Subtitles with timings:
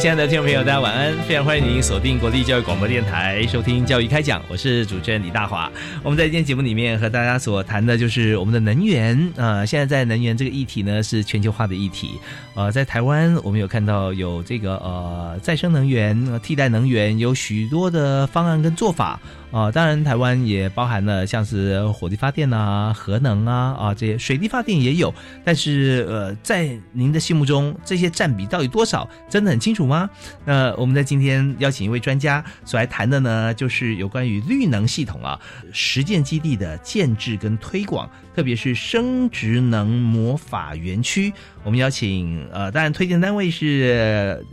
[0.00, 1.14] 亲爱的听众朋友，大家晚安！
[1.24, 5.70] 非常欢迎您锁定国立教育广播电台，收听《教育开讲》，我是主持人李大华。
[6.02, 9.66] 我们在今天节目里面和大家所谈的就是我们的能源啊。
[9.66, 12.12] 现在在能源这个议题呢，是全球化的议题。
[12.54, 19.20] 呃，在台湾，我们有看到有这个呃再生能源、替代能源，有许多的方案跟做法
[19.50, 19.70] 啊。
[19.70, 25.12] 当然，台湾也包含了像是火力发电啊、核能啊啊这些，水力发电也有。
[25.44, 29.06] 但是呃，在您的心目中，这些占比到底多少？
[29.28, 29.80] 真的很清楚。
[29.90, 30.08] 吗？
[30.44, 35.40] 那我们在今天邀请一位专家所来谈的呢，就是有关于绿能系统啊
[35.72, 41.32] 实践基地的建制跟推广，特别是生殖能魔法园区。
[41.64, 44.44] 我们邀请呃，当然推荐单位是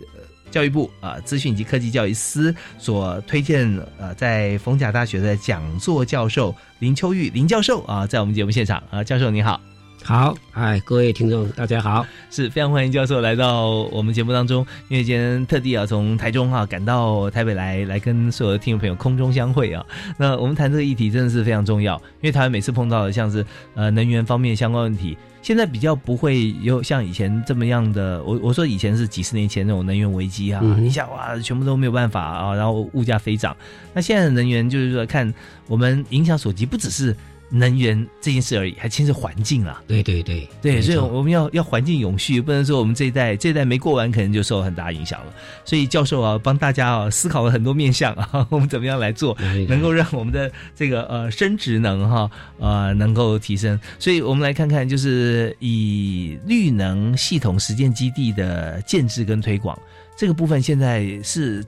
[0.51, 3.67] 教育部啊资讯及科技教育司所推荐
[3.97, 9.59] 呃，在逢甲大学的讲座教授林秋玉林教授啊，在我们节目现场啊，教授你好。
[10.07, 19.85] 好，哎，各位听众，大家好，是非常欢迎教授来到我们节目当中，因为今天特地啊从台中哈赶到台北来，来跟所有的听众朋友空中相会啊。
[20.17, 23.45] 那我们谈这个议题真的是非常重要，因为台湾每次碰到的像是
[23.75, 28.23] 呃能源方面相关问题，现在比较不会有像以前这么样的。
[28.23, 33.53] 我我说以前是几十年前那种能源危机啊，你想哇，全部都没有办法啊，然后物价飞涨。
[33.93, 35.33] 那现在的能源就是说，看
[35.67, 37.13] 我们影响所及，不只是。
[37.49, 39.81] 能源这件事而已，还牵涉环境啊！
[39.87, 45.33] 对对对对，所以我们要要环境永续，不能说我们这一代这一代没过完，可能就受很大影响了。
[45.63, 49.37] 所以教授啊，帮大家啊思考了很多面向啊， 我们怎么样来做，
[49.69, 53.79] 能够让我们的这个呃生殖能哈呃能够提升。
[53.97, 59.77] 所以我们来看看，就是以绿能系统实践基地的建制跟推广
[60.17, 61.63] 这个部分，现在是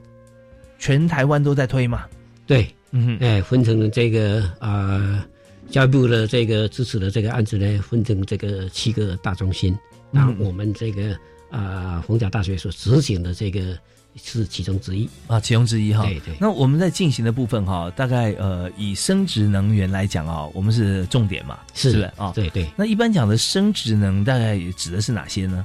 [0.78, 2.04] 全台湾都在推嘛？
[2.46, 5.26] 对，嗯，哎，分成了这个啊。
[5.70, 9.76] 教育部的这个支持的这个案子呢，分成这个七个大中心，
[10.10, 11.16] 那我们这个
[11.50, 13.78] 啊，逢甲大学所执行的这个
[14.16, 16.02] 是其中之一啊，其中之一哈。
[16.02, 16.34] 对对。
[16.40, 22.68] 那我们在进行的部分哈，大概呃，以生殖能源来讲啊，我们是重点嘛，是是啊，对对。
[22.76, 25.64] 那一般讲的生殖能，大概指的是哪些呢？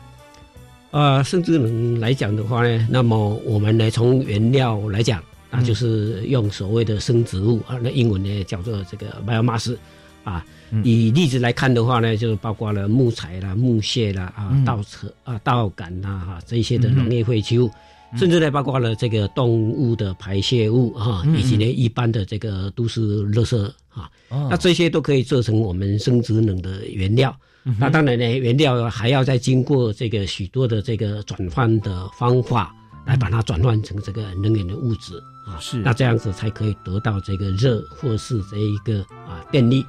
[0.91, 5.23] 啊，生殖能来讲的话呢，那么我们呢，从原料来讲。
[5.51, 9.77] 那就是用所谓的生植物啊，那英文呢叫做这个 biomass，
[10.25, 10.46] 啊，
[10.84, 17.72] 以例子来看的话呢，就是包括了木材啦、木屑啦、啊稻草啊、稻杆呐哈这些的农业废弃物，
[18.18, 24.12] 甚至呢包括了这个动物的排泄物哈，以及呢一般的这个都市垃圾啊，
[24.50, 27.34] 那这些都可以做成我们生殖能的原料。
[27.80, 32.75] 那当然呢，原料还要再经过这个许多的这个转换的方法。
[33.06, 35.13] 来把它转换成这个能源的物质
[35.46, 35.78] 啊，是。
[35.78, 39.86] 那这样子才可以得到这个热或是这一个啊电力。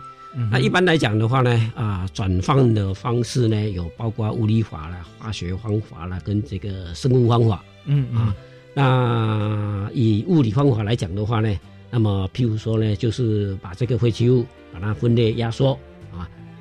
[0.51, 7.65] 那一般来讲的话呢，啊转换的方式呢有包括物理法啦、化学方法啦跟这个生物方法。
[7.87, 8.35] 嗯啊，
[8.75, 11.59] 那以物理方法来讲的话呢，
[11.91, 15.79] 那么譬如说呢，就是把这个废弃物把它分类压缩。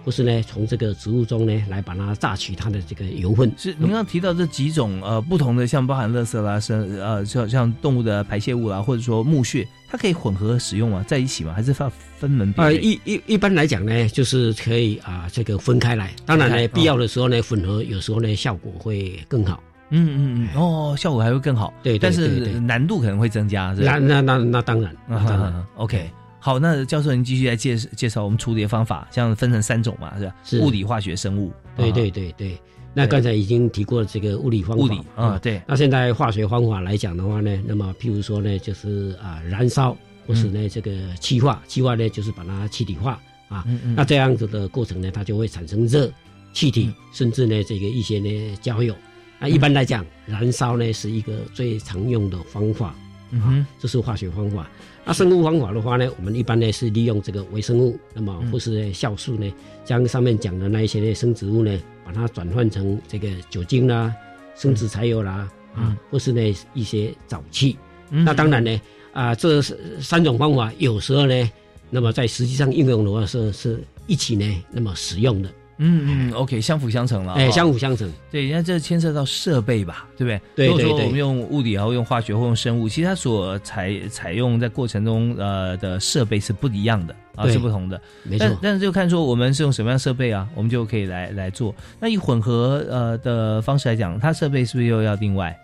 [0.06, 3.52] 或是呢，从这个植物中呢，来把它榨取它的这个油分。
[3.58, 11.04] 是您刚提到这几种呃不同的，像包含垃圾啦，生呃像像动物的排泄物啦，或者说木屑，它可以混合使用吗？
[11.08, 11.52] 在一起吗？
[11.54, 12.76] 还是分分门别类？
[12.76, 16.14] 呃，一一一般来讲呢，就是可以啊，这个分开来。
[16.24, 19.60] 当然呢，必要的时候呢，混合有时候呢，效果会更好。
[19.90, 21.74] 嗯嗯嗯，哦，效果还会更好。
[21.82, 23.76] 对，但是难度可能会增加。
[23.78, 26.10] 那那那那当然，当然，OK。
[26.46, 30.36] 好，那教授您继续来介介绍我们处理的方法，像分成三种嘛，是吧？
[30.44, 31.52] 是物理、化学、生物。
[31.76, 32.56] 对对对对。
[32.94, 34.84] 那刚才已经提过了这个物理方法。
[34.84, 35.60] 物理啊，对。
[35.68, 39.98] 那现在化学方法来讲的话呢，那么譬如说呢，就是啊燃烧，
[40.28, 43.20] 或是呢这个气化，气化呢就是把它气体化
[43.50, 43.64] 啊。
[43.66, 43.96] 嗯嗯。
[43.96, 46.12] 那这样子的过程呢，它就会产生热
[46.54, 48.94] 气体，甚至呢这个一些呢焦油。
[49.40, 52.94] 那一般来讲，燃烧呢是一个最常用的方法，
[53.32, 54.70] 嗯哼，这是化学方法。
[55.06, 59.54] 那生物方法的话呢，我们一般呢是利用这个微生物，那么或是酵素呢，
[59.84, 64.12] 将上面讲的那一些呢生植物呢，把它转换成这个酒精啦、
[64.56, 66.42] 生殖柴油啦，啊，或是呢
[66.74, 67.78] 一些沼气。
[68.10, 68.82] 那当然呢，
[69.14, 69.62] 啊，这
[70.02, 71.52] 三种方法有时候呢，
[71.92, 75.50] 那么在实际上应用的话是是一起呢，那么使用的。
[75.78, 77.34] 嗯嗯，OK，相辅相成了。
[77.34, 78.12] 哎，相辅相成。
[78.32, 80.68] 对，那这牵涉到设备吧，对不对？
[80.68, 88.00] 对如果说我们用物理，然后用化学或用生物，其实它所采采用在过程中呃的设备是不一样的啊，是不同的。
[88.24, 88.48] 没错。
[88.48, 91.76] 但但是就看说我们是用什么样设备啊，我们就可以来来做。
[92.00, 95.58] 那以混合呃的方式来讲，它设备是不是又要另外？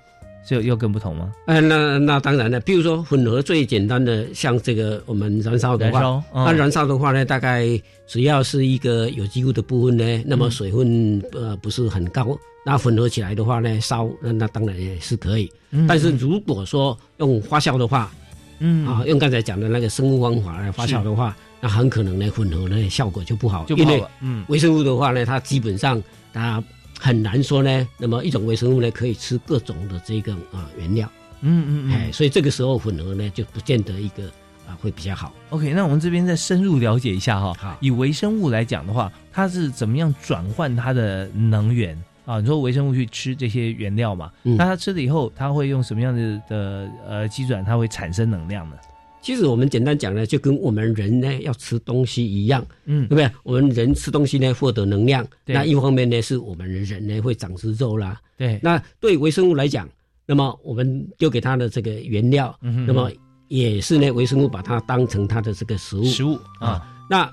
[0.47, 1.31] 就又更不同吗？
[1.45, 2.59] 哎，那那当然了。
[2.61, 7.67] 比如说混合最简单的，像这个我们燃烧的话，那燃烧的话呢，大概
[8.07, 15.51] 只要是一个有机物的部分呢，那么水分呃不是很高，那混合起来的话呢，烧那那当然也是可以。
[15.87, 18.11] 但是如果说用发酵的话，
[18.59, 26.01] 嗯啊，用刚才讲的那个生物方法来发酵的话，那很可能呢混合呢效果就不好，因为嗯微生物的话呢，它基本上
[26.33, 26.61] 它。
[27.01, 27.87] 很难说呢。
[27.97, 31.11] 那么一种微生物呢，可以吃各种的这个啊原料，
[31.41, 34.25] 嗯嗯嗯，哎，所以这个时候混合呢，就不见得一个
[34.67, 35.33] 啊会比较好。
[35.49, 37.55] OK，那我们这边再深入了解一下哈。
[37.57, 42.39] 好，以微生物来讲的话，它是怎么样转换它的能源啊？
[42.39, 44.31] 你说微生物去吃这些原料嘛？
[44.43, 47.65] 那它吃了以后，它会用什么样的的呃机转？
[47.65, 48.75] 它会产生能量呢？
[49.21, 53.31] 其实我们简单讲呢，就跟我们人呢要吃东西一样，嗯，对不对？
[53.43, 58.59] 我们人吃东西呢获得能量，那一方面呢是我们人呢会长出肉啦，对。
[58.63, 59.87] 那对微生物来讲，
[60.25, 63.11] 那么我们丢给它的这个原料，那么
[63.47, 66.81] 也是呢微生物把它当成它的这个食物，食物啊。
[67.09, 67.31] 那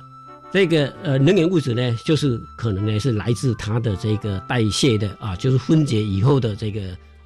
[0.53, 6.81] 这个呃能源物质呢，就是可能呢是来自它的这个代谢的啊，就是分解以后的这个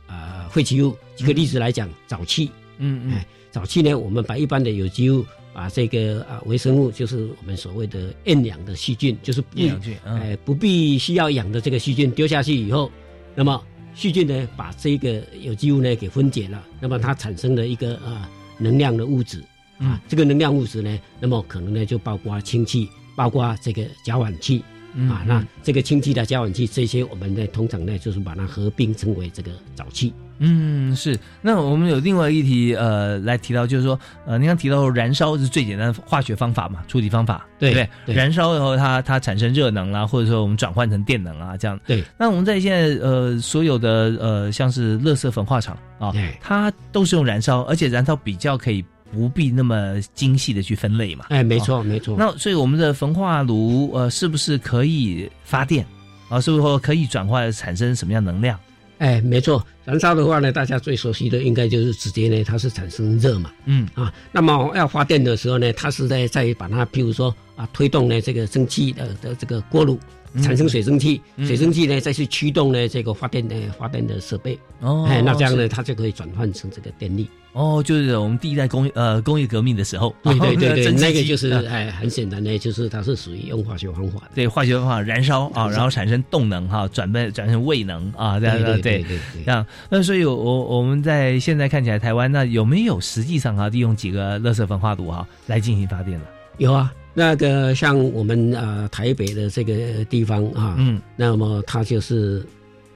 [0.07, 0.97] 呃废弃物。
[1.17, 2.51] 举个例子来讲，沼气，
[2.83, 3.25] 嗯嗯。
[3.51, 12.91] 早期呢，我们把一般的有机物，把这个啊微生物，就是我们所谓的厌氧的细菌，就是不氧菌，哎，不必需要氧的这个细菌丢下去以后，
[13.35, 13.63] 那么
[13.95, 18.27] 细菌呢把这个有机物呢给分解了，那么它产生了一个啊
[18.57, 19.45] 能量的物质，
[19.79, 24.65] 啊，这个能量物质呢，那么可能呢就包括氢气，包括这个甲烷气，
[25.11, 30.15] 啊，那这个氢气的甲烷气这些，我们呢通常呢就是把它合并成为这个沼气。
[30.39, 31.19] 嗯，是。
[31.41, 37.75] 那我们有另外一题，呃，来提到，就是说，呃，您刚提到燃烧是最简单的化学方法嘛，处理方法，对不
[38.07, 38.15] 对？
[38.15, 41.79] 燃烧以后，它它产生热能啦，或者说我们转换成电能啊，这样。
[41.87, 42.03] 对。
[42.19, 51.27] 那我们在现在呃所有的呃像是乐色焚化厂啊，它都是用燃烧，而且燃烧比较可以不必那么精细的去分类嘛。
[51.29, 52.17] 哎，没错，没错。
[52.19, 55.87] 那所以我们的焚化炉呃是不是可以发电
[56.29, 56.41] 啊？
[56.41, 58.59] 是不是说可以转化产生什么样能量？
[59.03, 63.89] 哎，没错，燃烧的话呢，大家最熟悉的应该就是直接呢，它是产生热嘛，嗯。
[63.95, 69.99] 啊，那么要发电的时候呢，它是在在把它，譬如说啊，推动呢这个蒸汽的的这个锅炉。
[70.43, 77.29] 产生水蒸气，水蒸气呢再去驱动呢这个发电的发电的设备，哦，哎，那这样呢它就可以转换成这个电力。
[77.53, 89.67] 哦，就是我们第一代工呃工业革命的时候，对对对对， 那个就是哎很简单的，就是它是属于用化学方法，对化学方法燃烧啊，然后产生动能哈，转变转成位能啊，这样对对对这样。
[89.91, 96.27] 那所以我我们在现在看起来台湾那有没有实际上啊利用几个热色焚化炉哈来进行发电的？
[96.59, 96.93] 有啊。
[97.15, 102.43] 那个像我们呃台北的这个地方啊，嗯，那么它就是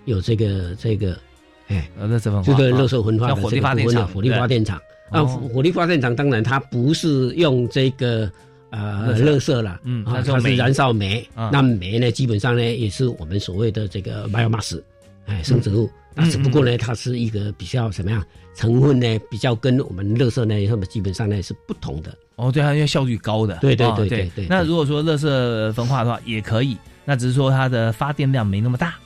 [0.07, 1.15] 有这个这个，
[1.69, 4.81] 哎，热色焚这个热色焚化的火力发电厂，火力发电厂
[5.11, 8.31] 啊，火力发电厂当然它不是用这个
[8.71, 14.81] 呃热色了，嗯，它是燃烧煤，那煤呢基本上呢也是我们所谓的这个 biomass，
[15.27, 15.91] 哎，生植物。
[16.19, 19.21] 那只不过呢，它是一个比较什么样成分呢？
[19.31, 20.55] 比较跟我们乐色呢，
[20.89, 22.11] 基本上呢是不同的。
[22.37, 23.55] 哦，对它，因为效率高的。
[23.61, 24.47] 对对对对对。
[24.49, 28.95] 那如果说乐色焚化的话，也可以，那只是说它的发电量没那么大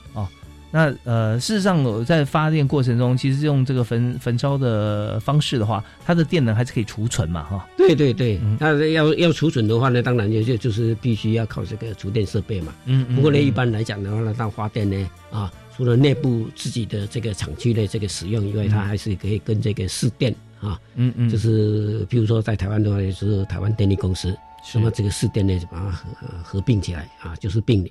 [0.71, 7.67] 那呃，事实上我在发电过程中，其实用这个焚焚烧的方式的话，它的电能还是可以储存嘛，哈。
[7.77, 12.73] 对对对，那要要储存的话呢，当然就就就是必须要靠这个储电设备嘛。
[12.85, 13.15] 嗯嗯。
[13.15, 15.51] 不过呢，一般来讲的话呢，当发电呢，啊。
[15.73, 24.37] 除了内部自己的这个厂区的这个使用以外，它还是可以跟这个市电啊，嗯嗯，就是比如说在台湾的话，就是台湾电力公司，
[24.75, 26.07] 那么这个市电呢就把它合
[26.43, 27.89] 合并起来啊，就是并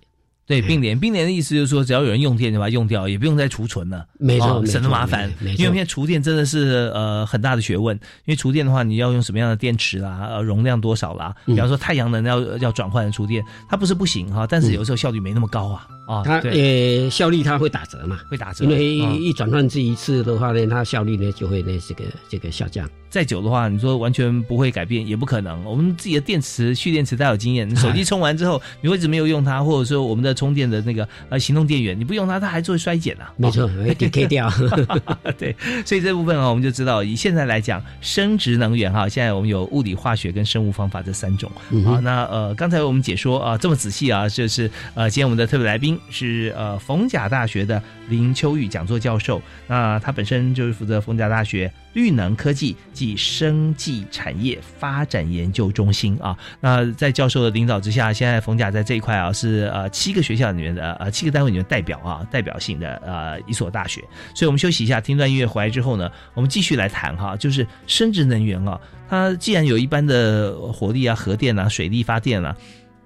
[0.50, 5.30] 对，并联，并联的意思就是说，只要有人用电就把它用掉，也不用再储存了，没错，哦省得麻烦。
[5.40, 22.88] 因为现在厨电真的是呃很大的学问，因为厨电的话，你要用什么样的电池啦，呃容量多少啦，比方说太阳能要要转换成厨电，它不是不行哈，但是有时候效率没那么高啊啊，它对，呃效率它会打折嘛，会打折，因为嗯一一转换这一次的话呢，它效率呢就会呢这个这个下降。
[23.08, 25.64] 再久的话，你说完全不会改变也不可能。
[25.64, 33.32] 我们自己的电池蓄电池大家有经验，你 手机充完之后，你会一直没有用它，或者说我们的充电的那个呃行动电源，你不用它，它还是会衰减啊。
[33.36, 34.48] 没错，会 decay 掉。
[35.36, 41.50] 对，所以这部分啊，我们就知道，以现在来讲，生殖能源哈，现在我们有物理、化学跟生物方法这三种。
[41.70, 56.37] 嗯好，那呃，刚才我们解说啊，这么仔细啊，就是呃，今天我们的特别来宾是呃逢甲大学的林秋玉讲座教授，那他本身就是负责逢甲大学绿能科技及生技产业发展研究中心啊。
[56.61, 64.00] 那在教授的领导之下，现在逢甲在这一块啊是呃七个学校里面的呃七个单位里面代表啊代表性的呃一所大学。
[64.35, 72.57] 所以我们休息一下，听段音乐回来之后呢，我们继续来谈哈，就是生殖能源啊，它既然有一般的火力啊、核电啊、水力发电啊。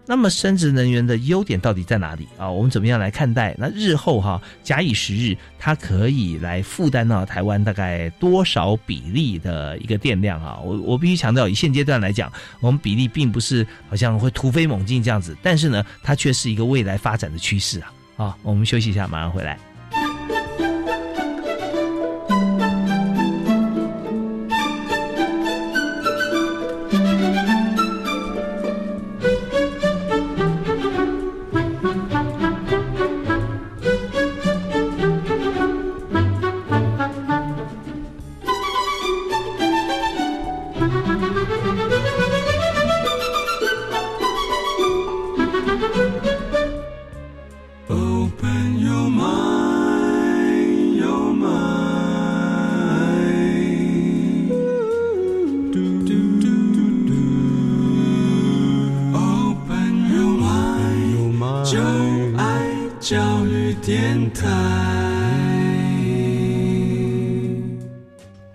[0.07, 2.51] 那么生殖能源的优点到底在哪里啊？
[2.51, 3.55] 我们怎么样来看待？
[3.59, 10.59] 那日后哈、假以时日，它可以来负担到台湾大概多少比例的一个电量啊？
[10.63, 12.31] 我我必须强调，以现阶段来讲，
[12.61, 17.93] 我们比例并不是好像会突飞猛进这样子，但是呢，它却是一个未来发展的趋势啊！
[18.17, 19.59] 啊，我们休息一下，马上回来。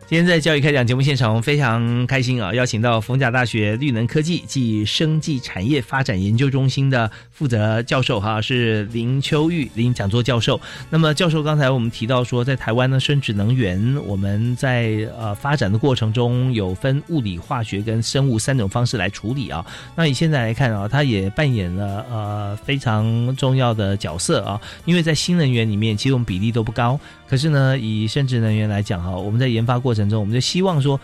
[0.09, 10.59] 今天在教育开讲节目现场，我们非常开心啊，邀请到逢甲大学绿能科技暨生技产业发展研究中心的负责教授哈，是林秋玉林讲座教授。
[10.89, 19.63] 那么教授刚才我们提到说，在台湾呢，生殖能源我们在呃发展的过程中有分物理、化学跟生物三种方式来处理啊。
[19.95, 31.01] 那以现在来看啊，它也扮演了呃非常重要的角色啊，因为在新能源里面，其实我们比例都不高，可是呢，以生殖能源来讲哈，我们在研发过程中，我们就希望说，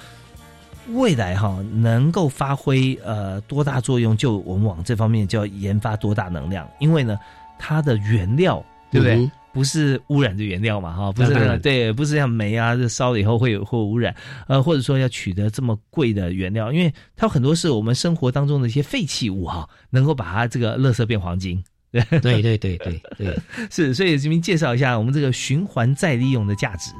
[0.93, 7.17] 未来哈能够发挥呃多大作用，就我们往这方面就要研发多大能量，因为呢，
[7.57, 9.15] 它的原料对不对？
[9.15, 14.13] 嗯不是污染的原料嘛，哈，不是对，不是像煤啊，这烧了以后会有会有污染，
[14.47, 23.39] 呃，或者说要取得这么贵的原料，因为它有很多是我们生活当中的一些废弃物哈，能够把它这个垃圾变黄金， 对对对对对，
[23.71, 26.91] 是，所以这边介绍一下我们这个循环再利用的价值。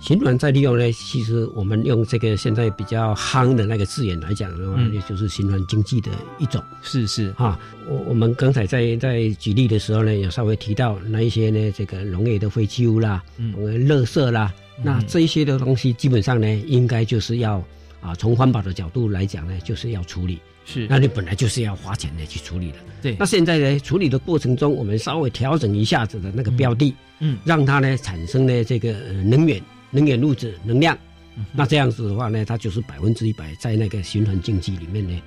[0.00, 4.94] 循环再利用呢，其实我们用这个现在比较夯的那个字眼来讲的话，嗯。
[4.94, 6.62] 也就是循环经济的一种。
[6.82, 7.60] 是是，啊。
[7.86, 13.52] 我我们刚才在在举例的时候呢，有稍微提到那一些呢，这个农业的废弃物啦，嗯。
[13.58, 14.52] 呃，垃圾啦，
[14.82, 17.62] 那这一些的东西基本上呢，应该就是要
[18.00, 20.40] 啊，从环保的角度来讲呢，就是要处理。
[20.64, 22.78] 是，那你本来就是要花钱的去处理的。
[23.02, 23.16] 对。
[23.18, 27.36] 那，现在呢，处理的过程中，我们稍微调整一下子的那个标的，嗯。
[27.44, 29.60] 让它呢产生呢这个呃能源、
[29.90, 30.96] 能源物质、能量。
[31.36, 35.22] 嗯那这样子的话呢，它就是百分之一百在那个循环经济里面呢，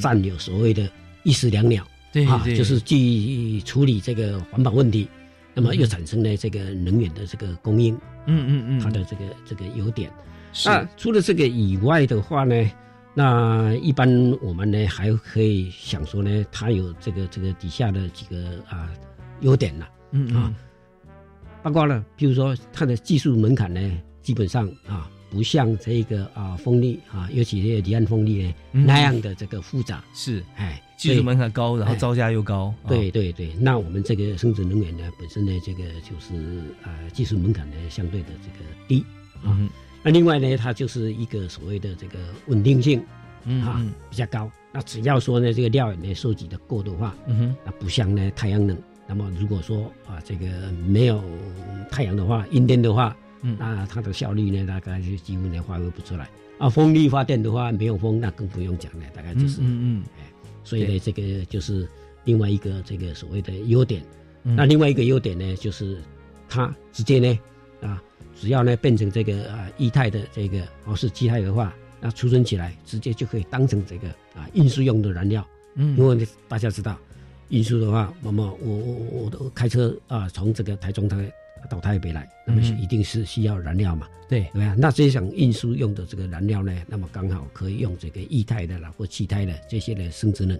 [0.00, 0.90] 占有所谓的
[1.22, 1.86] 一石两鸟
[2.28, 5.08] 啊，就是既处理这个环保问题，
[5.54, 7.94] 那么又产生了这个能源的这个供应，
[8.26, 10.10] 嗯嗯嗯，它的这个这个优点。
[10.66, 12.70] 那除了这个以外的话呢，
[13.14, 14.08] 那一般
[14.42, 18.90] 我们呢还可以想说呢，它有这个这个底下的几个啊
[19.40, 20.34] 优点呢，嗯。
[20.34, 20.52] 啊
[21.68, 23.80] 包括了，比如说它的技术门槛呢，
[24.22, 28.86] 基本上啊不像这个啊风力啊，尤其是离岸风力呢、嗯。
[28.86, 30.42] 那样的这个复杂，是。
[30.56, 32.88] 哎，技术门槛高，然后哎造价又高，啊。
[32.88, 39.04] 对对对，那我们这个生殖能源呢，本身呢，这个就是呃技术门槛呢相对的这个低
[39.42, 39.52] 啊。
[39.58, 39.68] 嗯。
[40.02, 43.04] 那另外呢，它就是一个所谓的这个稳定性啊
[43.44, 43.62] 嗯。
[43.76, 44.50] 嗯比较高。
[44.72, 48.74] 那只要说呢，这个料呢收集的够的话，嗯哼，那不像呢太阳能。
[49.08, 50.46] 那么如果说啊这个
[50.86, 51.22] 没有
[51.90, 56.28] 太阳的话，阴天的话，嗯那它的效率呢大概就几乎呢发挥不出来。
[56.58, 59.60] 啊，风力发电的话，没有风那更不用讲了，大概就嗯是。
[59.62, 60.04] 嗯
[60.64, 61.88] 所以呢，这个就是
[62.24, 64.02] 另外一个这个所谓的优点。
[64.42, 65.98] 嗯嗯那另外一个优点呢，就是
[66.48, 67.38] 它直接呢
[67.80, 68.02] 啊，
[68.38, 75.46] 只要呢变成这个啊液态的这个或是气态的话，那储存起来直接就可以当成这个啊运输用的燃料。
[75.76, 76.98] 嗯因为大家知道，
[77.48, 81.30] 运输的话，那么我我我都开车啊，从这个台中台
[81.70, 84.74] 到台北来，那么嗯一定是需要燃料嘛，对对吧？
[84.78, 90.56] 那这种运输用的这个燃料呢，那么刚好可以用这个液态的啦或气态的这些的生殖能。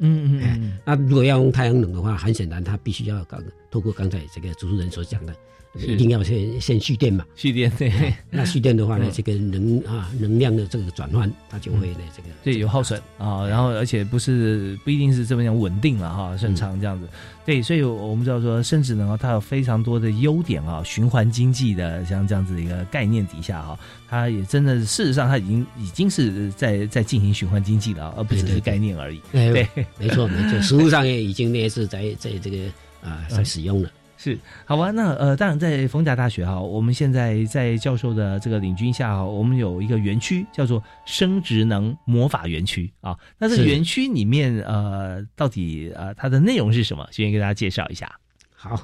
[0.00, 5.38] 嗯嗯嗯那如果要用太阳能的话，很显然它必须要刚透过刚才这个主持人所讲的，是
[5.74, 7.24] 一定要先先蓄电嘛。
[7.36, 7.92] 蓄电对。
[8.30, 17.08] 那蓄电的话呢嗯，这个能啊能量的这个转换，它就会呢这个对有耗损啊，然后而且不是不一定是这么样稳定了哈，顺畅这样子。
[17.44, 29.20] 对，所以我们知道说生质能啊，它有非常多的优点啊，循环经济的像这样子的一个概念底下哈，它也真的事实上它已经已经是在在进行循环经济了啊，而不只是概念而已。
[29.32, 32.58] 哎对，没错没错，实物上也已经呢是在在这个
[33.02, 33.90] 啊在使用了。
[34.20, 43.16] 是，好吧，那呃，当然在逢甲大学哈，我们现在在教授的这个领军下哈，我们有一个园区叫做生殖能魔法园区啊。
[43.38, 47.06] 那这个园区里面呃，到底呃它的内容是什么？
[47.12, 48.12] 先给大家介绍一下。
[48.52, 48.80] 好，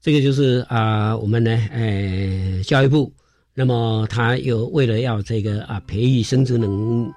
[0.00, 3.12] 这个就是啊、我们呢，呃，教育部，
[3.52, 7.12] 那么他有为了要这个啊培育生殖能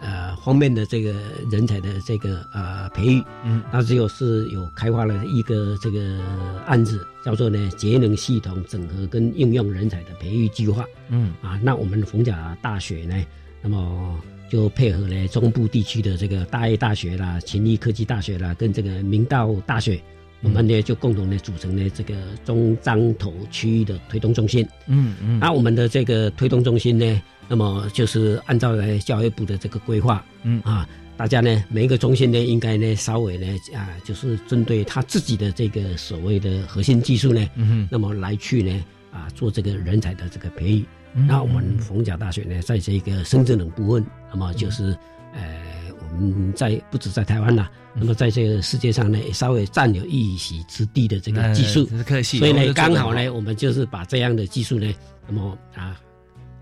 [0.00, 1.14] 呃方面的这个
[1.50, 6.20] 人才的这个呃培育，嗯那只有是有开发了一个这个
[6.66, 10.84] 案子，叫做呢节能系统整合跟应用人才的培育计划。
[11.08, 13.24] 嗯啊，那我们逢甲大学呢，
[13.62, 14.20] 那么
[14.50, 20.00] 就配合呢中部地区的这个大业大学啦、勤力科技大学啦，跟这个明道大学，
[20.42, 24.66] 我们呢就共同呢组成呢这个中彰投区域的推动中心。
[24.86, 30.60] 嗯嗯那我们的这个推动中心呢，那么就是按照呢教育部的这个规划，嗯。
[30.62, 40.84] 啊，大家呢每一个中心呢应该呢稍微呢啊，就是针对他自己的这个所谓的核心技术呢，嗯那么来去呢啊做这个人才的这个培育。
[41.14, 44.96] 嗯那我们逢甲大学呢，在这个生殖能部分，那么就是
[45.32, 51.88] 呃，我们在不止在台湾啦，那么在这个世界上呢，也稍微占有一席之地的这个技术。
[52.22, 54.94] 所以呢，刚好呢，我们就是把这样的技术呢，
[55.26, 55.98] 那么啊，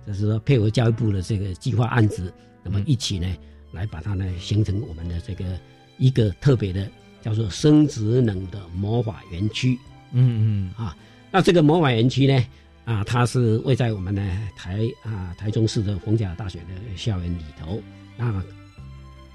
[0.07, 3.27] 就是说配合教育部的这个计划案子，那么一起呢，
[3.73, 5.59] 来把它呢形成我们的这个
[5.99, 6.89] 一个特别的
[7.21, 9.79] 叫做生殖能的魔法园区。
[10.13, 10.97] 嗯嗯啊
[11.33, 12.47] 那这个魔法园区呢，
[12.85, 14.23] 啊，它是位在我们的
[14.57, 17.83] 台啊台中市的逢甲大学的校园里头。
[18.17, 18.43] 那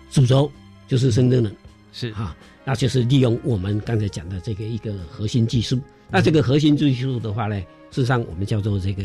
[0.10, 0.51] 主轴
[0.88, 1.53] 就是生殖能
[1.91, 5.79] 是啊，那就是利用我们刚才讲的这个一个核心技术。
[6.10, 9.04] 那这个核心技术的话呢，事实上我们叫做这个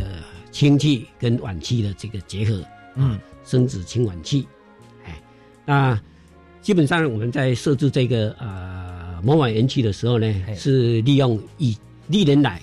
[0.50, 3.18] 氢气跟烷气的这个结合，嗯。
[3.44, 4.44] 生殖氢烷气。
[5.04, 5.22] 哎，
[5.64, 6.00] 那
[6.60, 12.60] 基本上我们在设置这个呃魔法园区的时候呢，是利用以历年来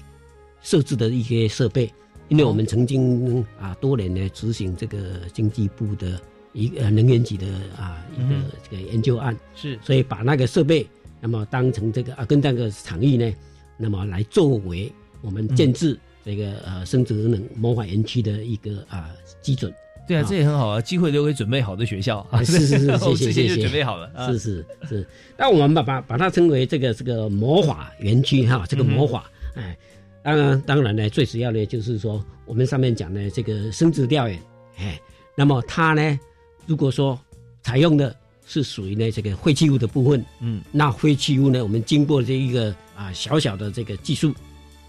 [0.62, 1.90] 设置的一些设备，
[2.28, 6.20] 因为我们曾经啊多年呢执行这个经济部的
[6.52, 8.44] 一个能源局的啊一个嗯。
[8.70, 9.80] 这个研究案，是。
[9.82, 10.86] 所以把那个设备
[11.22, 13.34] 那么当成这个啊跟那个场域呢，
[13.78, 19.10] 那么来作为我们建制这个呃生殖能魔法园区的一个啊
[19.42, 19.74] 基准。
[20.06, 20.26] 对啊，啊。
[20.28, 25.08] 这也很好啊，机会留给准备好的学校啊，是是是 谢谢谢谢准备好了啊，是是是，
[25.38, 29.78] 那我们把把把它称为这个这个魔法园区哈，这个魔法，哎，
[30.22, 34.38] 当然当然呢，最主要的就是说我们上面讲的这个生殖调研，
[34.78, 35.00] 哎，
[35.38, 36.20] 那么它呢，
[36.66, 37.18] 如果说
[37.62, 38.14] 采用的
[38.46, 40.62] 是属于呢这个废弃物的部分，嗯。
[40.70, 44.34] 那废弃物呢，我们经过这一个啊小小的这个技术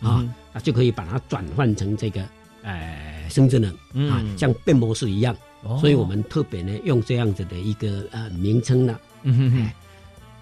[0.01, 2.23] 啊，嗯那就可以把它转换成这个
[2.63, 3.71] 呃生殖能
[4.11, 5.35] 啊嗯，像变魔术一样。
[5.63, 9.75] 哦所以我们特别呢用这样子的一个呃名称呢，嗯哼哼哎，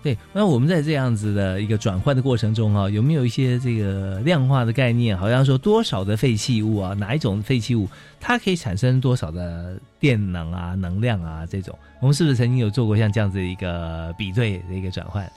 [0.03, 5.17] 对，那我们在这样子的一个转换的过程中啊，有没有一些这个量化的概念？
[5.17, 7.89] 好像说多少的废弃物啊，哪一种废弃物
[8.19, 15.31] 它可以产生多少的电能啊、能量啊这种，我们是不是曾经有做过像这样子的一个比对的一个转换？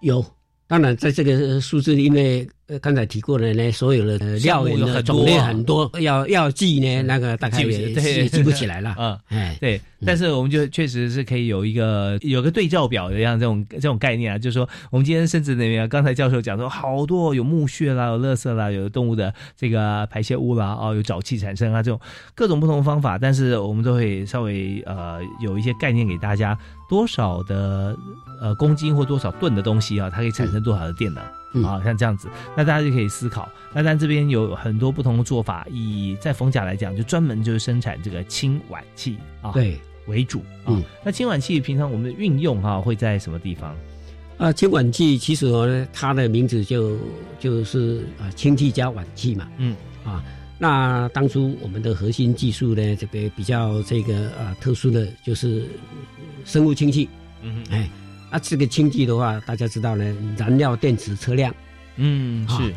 [0.00, 0.24] 有。
[0.68, 7.94] 当然，在这个数字，因为呃刚才提过的呢，所有的料有很多的种类啊很多，要要记呢，那个大概也
[8.28, 8.94] 记不起来了。
[8.98, 9.18] 嗯。
[9.28, 21.98] 哎，对，但是我们就确实是可以有一个有个对照表的样这种这种概念啊，就是说我们今天甚至那边刚才教授讲说好多有木屑啦、有垃圾啦、有动物的这个排泄物啦、哦有沼气产生啊这种
[22.34, 26.58] 各种不同的方法，但是我们都会稍微呃有一些概念给大家，
[26.88, 27.96] 多少的
[28.40, 31.22] 呃公斤或多少吨的东西啊，它可以产生多少的电能。
[31.54, 33.48] 嗯啊，像这样子，那大家就可以思考。
[33.74, 40.68] 那但这边有很多不同的做法，以在逢甲来讲，就专门就是生产这个氢烷气啊，对，为主啊。
[40.68, 43.76] 嗯那氢烷气平常我们的运用哈、会在什么地方？
[44.38, 46.96] 啊，氢烷气其实呢，它的名字就
[47.38, 49.48] 就是啊氢气加烷气嘛。
[49.58, 49.76] 嗯。
[50.04, 50.24] 啊，
[50.58, 55.66] 那当初我们的核心技术呢，这个比较这个啊特殊的就是
[56.44, 57.08] 生物氢气。
[57.42, 57.88] 嗯哎，
[58.32, 61.54] 那这个氢气的话，大家知道呢，燃料电池车辆。
[61.96, 62.72] 嗯，是。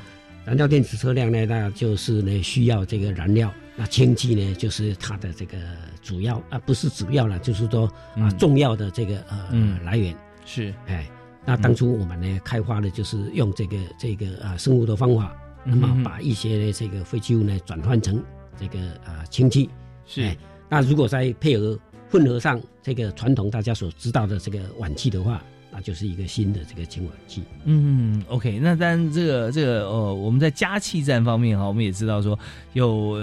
[0.46, 5.58] 燃料电池车辆呢，那就是呢需要这个燃料，那氢气呢就是它的这个
[6.04, 10.14] 主要啊，不是主要了，就是说啊重要的这个呃来源。
[10.46, 10.74] 是。
[10.88, 11.10] 哎。
[11.48, 18.22] 那当初我们呢开发的就是用这个这个啊生物的方法，那么把一些这个废弃物呢转换成
[18.60, 19.70] 这个啊氢气。
[20.06, 20.36] 是。
[20.68, 21.80] 那如果再配合
[22.16, 27.44] 混合上这个传统大家所知道的这个烷气的话，那就是一个新的这个氢烷气。
[27.66, 28.58] 嗯，OK。
[28.60, 32.40] 那当然这个这个呃，我们在加气站方面哈，我们也知道说
[32.72, 33.20] 有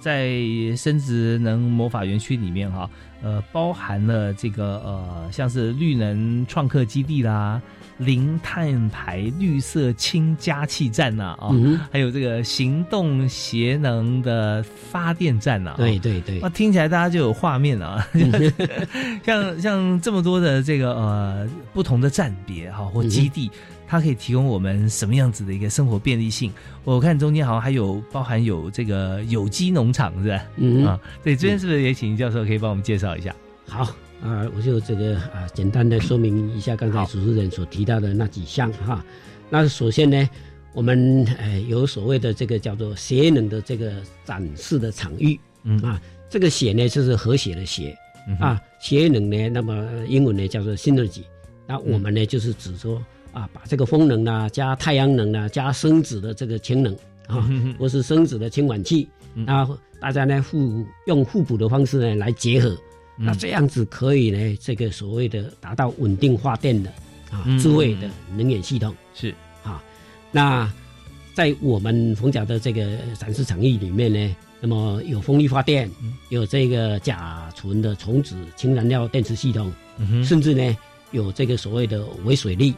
[0.00, 0.30] 在
[0.76, 2.88] 生殖能魔法园区里面哈。
[3.20, 7.60] 呃，包含了这个呃，像是绿能创客基地啦、
[7.96, 11.50] 零碳排绿色氢加气站呐啊，
[11.90, 15.74] 还有这个行动节能的发电站呐。
[15.76, 18.08] 对对对，那听起来大家就有画面了啊。
[19.26, 23.50] 像像这么多的这个呃不同的站别哈或基地。
[23.88, 26.52] 它可以提供我们什么样子的一个生活便利性？
[26.84, 30.44] 我看中间好像还有包含有这个有机农场，是吧？
[30.56, 33.34] 嗯啊，对，这边是不是也请教授可以帮我们介绍一下？
[33.66, 33.84] 好
[34.22, 39.02] 啊，我就这个啊，简单的说明一下刚才主持人所提到的那几项哈。
[39.48, 40.28] 那首先呢，
[40.74, 43.90] 我们呃有所谓的这个叫做节能的这个
[44.22, 45.98] 展示的场域，嗯啊，
[46.28, 47.96] 这个血呢就是和谐的谐
[48.38, 51.22] 啊，节能呢，那么英文呢叫做 synergy，
[51.66, 53.02] 那我们呢就是指说。
[53.38, 56.92] 啊，把这个风能啊，加太阳能啊，加生子的这个氢能
[57.28, 57.48] 啊，
[57.78, 59.68] 或是生子的氢管气，那
[60.00, 62.76] 大家呢互用互补的方式呢来结合，
[63.16, 66.90] 那这样子可以呢，这个所谓的达到稳定发电的
[67.30, 69.80] 啊智慧的能源系统是啊。
[70.32, 70.68] 那
[71.32, 75.88] 在我们冯甲的这个展示场域里面呢，那么有风力发电，
[76.30, 79.72] 有这个甲醇的重子氢燃料电池系统，
[80.24, 80.76] 甚至呢
[81.12, 82.74] 有这个所谓的微水力。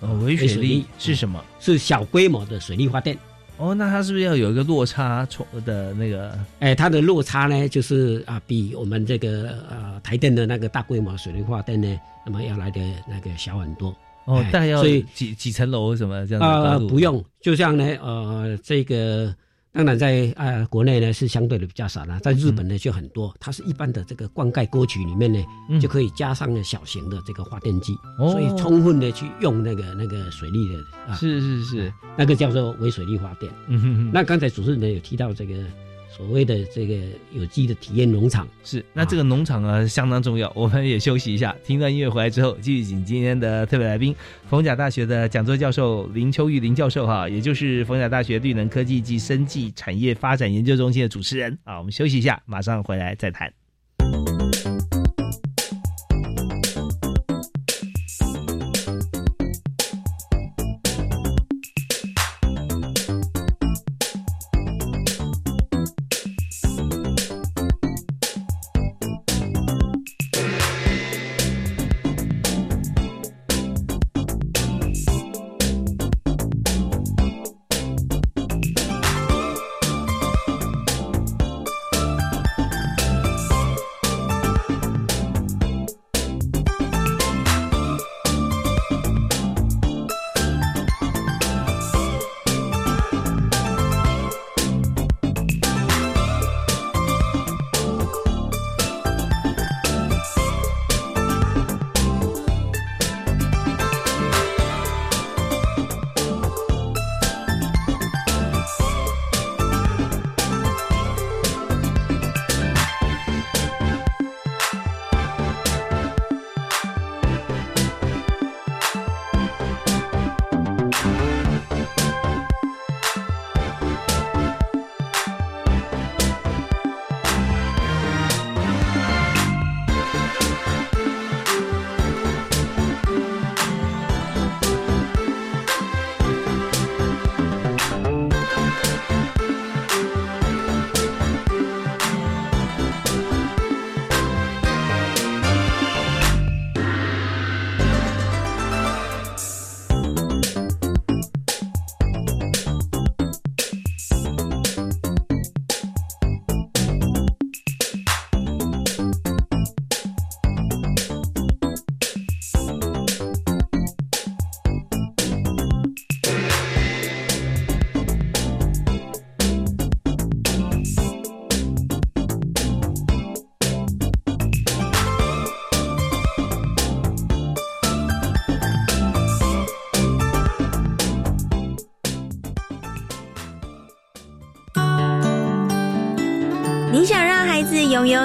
[0.00, 1.42] 哦，微水力是什么？
[1.60, 3.16] 是小规模的水力发电。
[3.56, 6.38] 哦，那它是不是要有一个落差从的那个？
[6.58, 13.96] 哎，它的落差呢，就是啊，比我们这个呃台电的那个大规模水力发电呢，那么要来的那个小很多。
[14.26, 14.82] 哦，大概要
[15.14, 16.78] 几几层楼什么这样的啊？
[16.78, 19.34] 不用，就像呢，呃，这个。
[19.76, 23.34] 当然，在呃国内呢是相对的比较少了，在日本呢就很多。
[23.38, 25.44] 它是一般的这个灌溉沟渠里面呢，
[25.78, 33.52] 就可以加上了小型的这个发电机，所以充分的去用那个那个水利的啊，是是是，那个叫做微水利发电。
[33.68, 34.10] 嗯哼哼。
[34.12, 35.54] 那刚才主持人有提到这个。
[36.16, 36.94] 所谓的这个
[37.30, 40.50] 有机的体验农场是，那这个农场啊相当重要。
[40.56, 44.16] 我们也休息一下，听段音乐回来之后，继续请今天的特别来宾，
[44.48, 51.76] 逢甲大学的讲座教授林秋玉林教授哈，也就是逢甲大学绿能科技及生技产业发展研究中心的主持人啊。
[51.76, 53.52] 我们休息一下，马上回来再谈。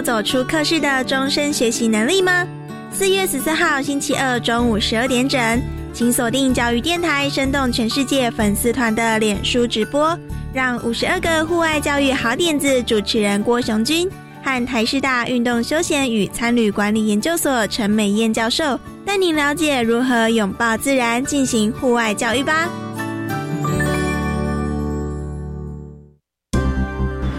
[0.01, 2.47] 走出课室的终身学习能力吗？
[2.91, 5.61] 四月十四号星期二中午十二点整，
[5.93, 10.17] 请锁定教育电台“生动全世界”粉丝团的脸书直播，
[10.53, 14.09] 让五十二个户外教育好点子主持人郭雄军
[14.43, 22.67] 和台师大运动休闲与参旅管理研究所陈美燕教授带您了解如何拥抱自然进行户外教育吧。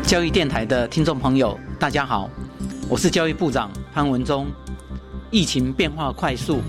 [0.03, 2.29] 教育电台的听众朋友，大家好，
[2.92, 4.46] 我是教育部长潘文忠。
[5.31, 6.61] 疫情变化快速，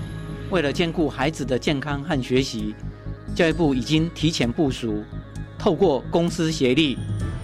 [0.51, 2.73] 为了兼顾孩子的健康和学习，
[3.36, 5.03] 教育部已经提前部署，
[5.59, 6.97] 透过公司协力，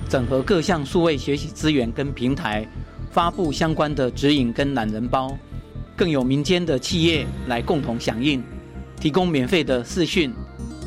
[0.08, 2.65] 整合各项数位学习资源跟平台，
[3.12, 5.38] 发布相关的指引跟懒人包，
[5.94, 8.42] 更有民间的企业来共同响应，
[8.98, 10.34] 提供免费的视讯、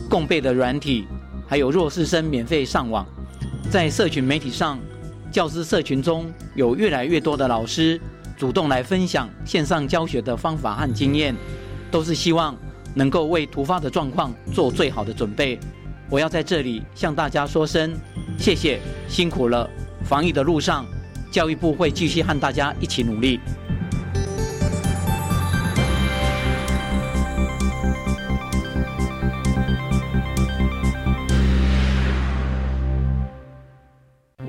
[0.08, 1.06] 共备的软体，
[1.46, 3.06] 还有弱势生免费上网，
[3.70, 4.78] 在社群媒体上。
[5.32, 7.98] 教师社群中有越来越多的老师
[8.36, 11.34] 主动来分享线上教学的方法和经验，
[11.90, 12.54] 都是希望
[12.94, 15.58] 能够为突发的状况做最好的准备。
[16.10, 17.94] 我要在这里向大家说声
[18.38, 19.68] 谢谢，辛苦了！
[20.04, 20.84] 防疫的路上，
[21.30, 23.40] 教育部会继续和大家一起努力。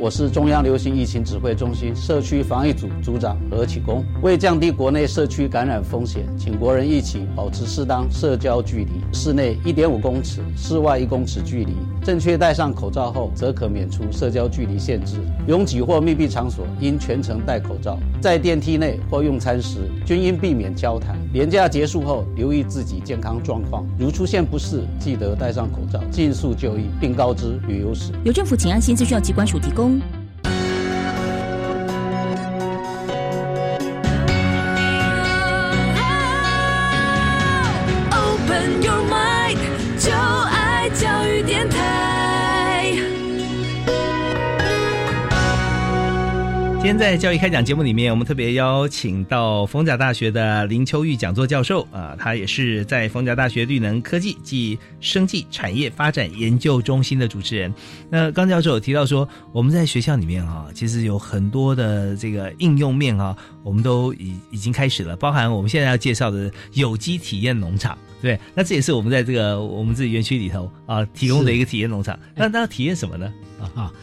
[0.04, 4.04] 我是中央流行疫情指挥中心社区防疫组组长何启功。
[4.22, 11.78] 为降低国内社区感染风险，请国人一起保持适当社交距离，室内一点五公尺，室外一公尺距离。
[12.04, 15.16] 正确戴上口罩后，则可免除社交距离限制。
[15.48, 17.98] 拥挤或密闭场所应全程戴口罩。
[18.22, 21.18] 在电梯内或用餐时，均应避免交谈。
[21.32, 28.12] 年假结束后，留意自己健康状况，如出现不适，记得戴上口罩，尽速就医，并告知旅游史。
[28.26, 30.02] 由政府请安心资讯机关署提供。
[46.94, 57.74] 天在教育开讲节目里面，我们特别邀请到逢甲大学的林秋玉讲座教授啊，他也是在逢甲大学绿能科技及生技产业发展研究中心的主持人。
[58.12, 72.20] 那刚教授有提到说，我们在学校里面啊，其实有很多的这个应用面啊，我们都已已经开始了，包含我们现在要介绍的有机体验农场，对，那这也是我们在这个我们自己园区里头啊提供的一个体验农场。
[72.36, 73.34] 那那要体验什么呢？
[73.60, 73.94] 啊哈？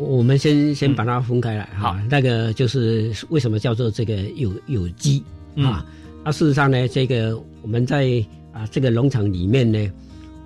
[0.00, 5.22] 我们先先把它分开来哈，那个就是为什么叫做这个有有机
[5.58, 5.84] 啊？
[6.24, 9.92] 那事实上呢，这个我们在啊这个农场里面呢，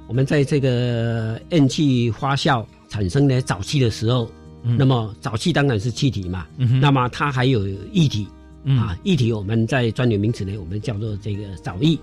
[0.09, 4.29] 我们在这个氮气发酵产生呢沼气的时候，
[4.63, 6.47] 那么沼气当然是气体嘛，
[6.81, 8.27] 那么它还有液体
[8.67, 11.97] 啊，液体我们在专有名词呢，我们叫做这个沼液，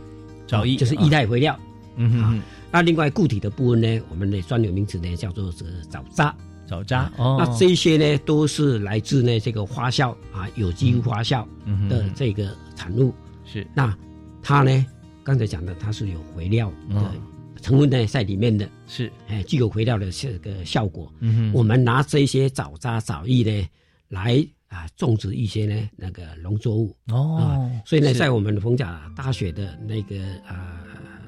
[0.47, 1.59] 沼液就是液态肥料，
[1.97, 6.33] 嗯哼，那另外固体的部分呢，我们的专有名词呢叫做这个沼渣。
[6.71, 11.45] 沼渣，哦那这些呢都是来自呢这个发酵啊有机发酵
[11.89, 13.13] 的这个产物。
[13.43, 13.93] 是，那
[14.41, 14.86] 它呢
[15.21, 17.12] 刚才讲的它是有肥料的
[17.62, 21.12] 成分呢在里面的，是，哎具有肥料的这个效果。
[21.19, 23.67] 嗯哼，我们拿这些沼渣沼液呢
[24.07, 26.95] 来啊种植一些呢那个农作物。
[27.10, 30.15] 哦，所以呢在我们逢甲大学的那个
[30.47, 30.79] 啊。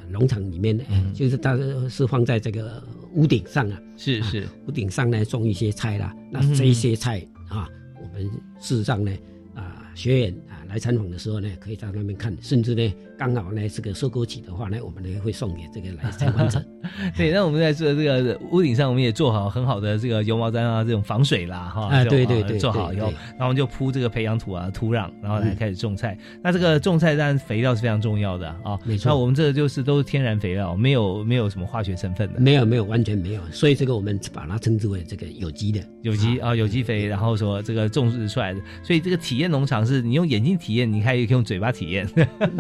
[0.10, 1.58] 农场里面，嗯，就是它
[1.89, 7.67] 是放在这个屋顶上啊，是是，屋顶上呢种一些菜啦，那这些菜啊，
[8.02, 9.12] 我们事实上呢，
[9.56, 12.93] 啊，学员啊来参访的时候呢，可以到那边看，甚至呢。
[13.15, 16.62] 刚好呢，这个收割期的话呢，我们呢会送给这个来参观者。
[17.15, 21.88] 对，那我们在这这个屋顶上，我们也做好很好的这个油毛毡啊，这种防水啦，哈。
[21.89, 26.17] 啊，对对对，做好以后，然后我们就铺这个培养土啊、土壤，然后来开始种菜。
[26.41, 28.77] 那这个种菜当然肥料是非常重要的啊。
[28.83, 29.09] 没错。
[29.09, 32.39] 那我们这个就是都是天然肥料，没有没有什么化学成分的。
[32.39, 33.41] 没有没有，完全没有。
[33.51, 35.79] 所以这个我们把它称之为这个有机的。
[36.01, 38.59] 有机啊，有机肥，然后说这个种植出来的。
[38.81, 42.08] 所以这个体验农场是你用眼睛体验，你还可以用嘴巴体验。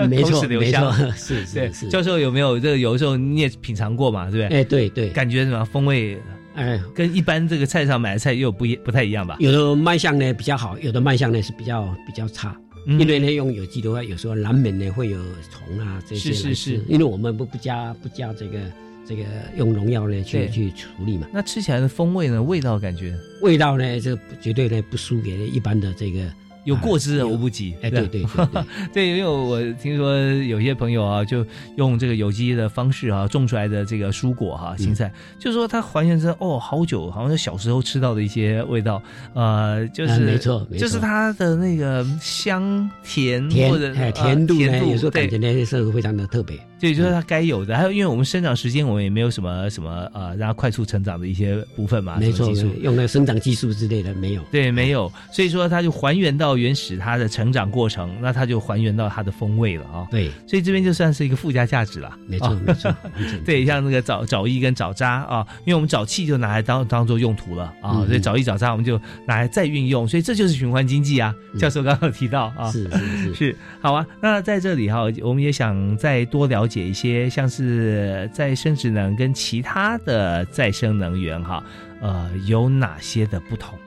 [0.09, 0.91] 没错，没错。
[1.15, 4.59] 是是是，教授有没有这个有的时候你也品尝过嘛，对不对？
[4.59, 6.17] 哎，对对，感觉什么风味？
[6.55, 9.37] 哎，跟一般这个菜场买的菜又不一不太一样吧？
[9.39, 12.55] 有的卖相呢比较好，有的卖相呢是比较比较差。
[12.85, 15.17] 因为呢用有机的话，有时候难免呢会有
[15.49, 16.33] 虫啊这些。
[16.33, 18.59] 是是是，因为我们不不加不加这个
[19.07, 19.23] 这个
[19.55, 21.25] 用农药呢去去处理嘛。
[21.33, 22.43] 那吃起来的风味呢？
[22.43, 23.15] 味道感觉？
[23.41, 26.19] 味道呢，这绝对呢不输给一般的这个
[26.63, 27.75] 有过之而无不及。
[27.81, 31.45] 哎，对对对对， 对，因为我听说有些朋友啊，就
[31.77, 39.01] 用这个有机的方式啊种出来的这个蔬果哈，青菜，就是说它还原成哦，好久，好像是小时候吃到的一些味道，
[39.33, 46.57] 呃，就是没错，就是它的那个香甜或者甜度呢，有时候感觉呢是非常的特别。
[46.83, 47.77] 对，就是它该有的。
[47.77, 52.17] 还有，因为我们生长时间，我们也没有什么什么呃，让它快速成长的一些部分嘛。
[52.19, 54.41] 没错，用那个生长激素之类的没有。
[54.51, 55.09] 对，没有。
[55.31, 60.05] 所以说，它就还原到原始它的成长过程，那它就还原到它的风味了啊。
[60.11, 62.11] 对，所以这边就算是一个附加价值了。
[62.27, 62.93] 没错，没错。
[63.45, 71.33] 对，像那个沼沼液跟沼渣啊，因为我们沼气就拿来当当做用途了啊，所以沼液沼渣我们就拿来再运用，所以这就是循环经济啊。
[71.57, 74.05] 教授刚刚提到啊，是是是 是，好啊。
[74.21, 77.49] 那在这里哈，我们也想再多了解一些像。
[77.53, 81.63] 是再生职能跟其他的再生能源哈，
[82.01, 83.77] 呃，有哪些的不同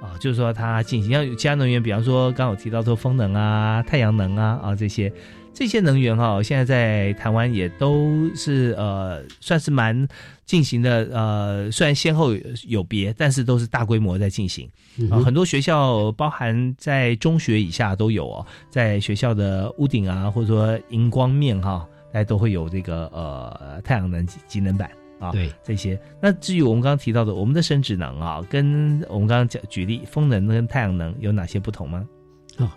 [0.00, 0.16] 啊？
[0.18, 5.12] 就是说它进行像其他能源，比方说刚刚有提到说风能啊、太阳能啊啊这些
[5.52, 10.08] 这些能源哈，现在在台湾也都是呃算是蛮
[10.46, 12.30] 进行的呃，虽然先后
[12.66, 14.66] 有别，但是都是大规模在进行
[15.10, 15.20] 啊。
[15.20, 21.86] 很多学校包含在中学以下都有哦，在学校的屋顶啊，或者说荧光面哈。
[22.12, 25.98] 大家都会有这个呃太阳能节能板啊，对这些。
[26.20, 32.06] 那至于我们刚刚提到的我们的生殖能啊，跟我们刚刚讲举例风能跟太阳能有哪些不同吗？
[32.58, 32.70] 哦，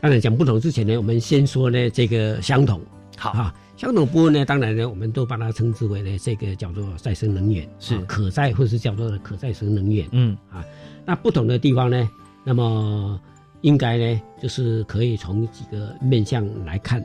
[0.00, 2.80] 当然讲不同之前呢，我们先说呢这个相同。
[3.16, 10.08] 好啊，相同部分呢，当然呢，我们都把它称之为呢这个叫做再生能源，是可再或是叫做可再生能源。
[10.12, 10.64] 嗯啊，
[11.04, 12.08] 那不同的地方呢，
[12.44, 13.20] 那么
[13.60, 17.00] 应该呢就是可以从几个面向来看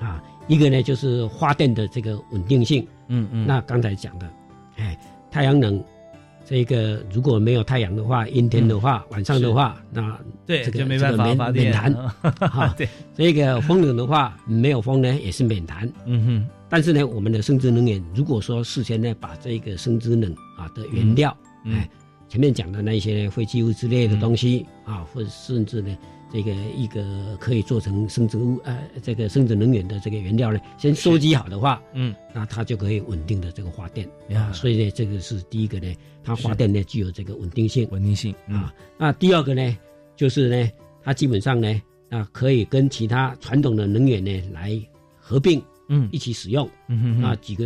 [0.00, 0.22] 啊。
[0.50, 4.28] 一个呢，就是发电的这个稳定性，嗯嗯，那刚才讲的，
[4.76, 4.98] 哎，
[5.30, 5.80] 太阳能，
[6.44, 11.94] 这个如果没有太阳的话，阴天的话，晚上的话，那对这个没办法免免谈，
[12.50, 21.36] 哈，对，这个风能的话，没有风呢也是免谈，嗯哼，但是呢，我们的生殖能源，如果说事先呢把这个生殖能啊的原料，
[21.66, 21.88] 哎，
[22.28, 25.96] 前面讲的那些废弃物之类的东西啊，或者甚至呢。
[26.32, 34.52] 这个一个可以做成生殖物呃，这个生殖能源的这个原料呢，先收集好的话，嗯，那它就可以稳定的这个发电啊。
[34.52, 38.72] 所以呢，这个是第一个呢，它发电呢具有这个稳定性，稳定性啊。
[38.96, 39.76] 那第二个呢，
[40.14, 40.70] 就是呢，
[41.02, 44.80] 它基本上呢，啊，可以跟其他传统的能源呢来
[45.18, 46.68] 合并，嗯，一起使用。
[46.86, 47.64] 嗯哼那举个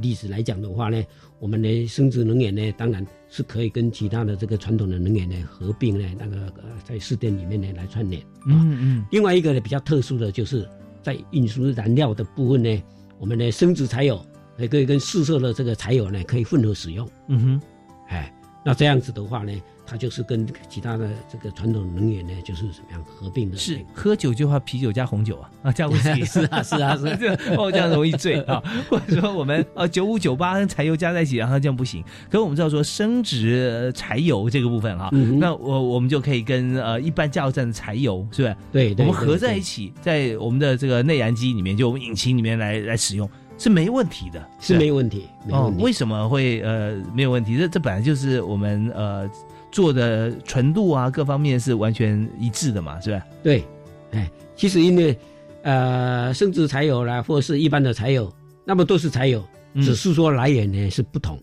[0.00, 1.02] 例子来讲的话呢，
[1.38, 3.06] 我们的生殖能源呢，当然。
[3.34, 8.22] 是可以跟其他的这个传统的能源呢合并呢，那个呃在试电里面呢来串联。
[8.46, 9.04] 嗯嗯。
[9.10, 10.68] 另外一个呢比较特殊的就是
[11.02, 12.82] 在运输燃料的部分呢，
[13.18, 14.22] 我们的生殖柴油
[14.58, 17.08] 也可以跟四色的这个柴油呢可以混合使用。
[17.28, 17.62] 嗯哼。
[18.08, 18.30] 哎，
[18.62, 19.52] 那这样子的话呢？
[19.84, 23.56] 它就是跟其他的这个传统能源呢，就是怎么样合并的？
[23.56, 27.06] 是喝酒就怕啤酒加红酒啊 啊，加威士忌是啊是啊是
[27.56, 28.62] 哦， 这样容易醉啊。
[28.88, 32.02] 或者说我们呃九五九八跟柴油加在一起，然后这样不行。
[32.30, 38.56] 可是我们知道说升值柴油这个部分哈，那我我们就可以跟呃一般加油站的柴油是不是？
[38.72, 45.26] 对，我们合在一起，在我们的这个内燃机里面，就我们引擎里面来来使用是没问题的，是没问题。
[45.50, 47.56] 哦，为什么会呃没有问题？
[47.56, 49.28] 这这本来就是我们呃。
[49.72, 53.26] 做的纯度啊，各方面是完全一致的嘛，是吧？
[53.42, 53.64] 对，
[54.12, 55.18] 哎，其实因为
[55.62, 58.32] 呃，生殖柴油啦，或者是一般的柴油，
[58.64, 59.42] 那么都是柴油，
[59.76, 61.38] 只是说来源呢是不同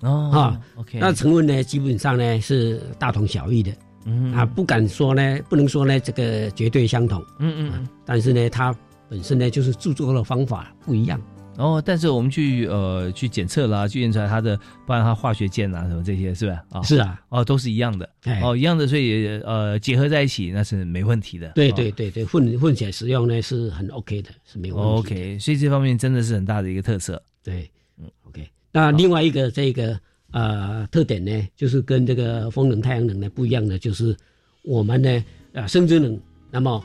[0.00, 0.30] 哦。
[0.32, 3.72] 啊，OK，那成分呢基本上呢是大同小异的，
[4.04, 8.74] 嗯啊，不敢说呢，不能说呢这个绝对相同，嗯嗯，但是呢它
[9.08, 11.20] 本身呢就是制作的方法不一样。
[11.58, 16.62] 哦，但是我们去呃去检测啦，去验出来它的，不然它化学键啊什么这些，是吧？
[16.70, 18.08] 啊，是啊，哦，都是一样的，
[18.42, 21.48] 哦，一样的，所以呃结合在一起那是没问题的。
[21.54, 25.14] 对对对对，混混起来使用呢是很 OK 的，是没有问题。
[25.14, 27.20] OK，所以这方面真的是很大的一个特色。
[27.42, 28.46] 对，嗯，OK。
[28.70, 29.98] 那另外一个这个
[30.32, 34.14] 呃特点呢，就是跟这个风能、太阳能呢不一样的，就是
[34.62, 36.84] 我们呢啊生殖能，那么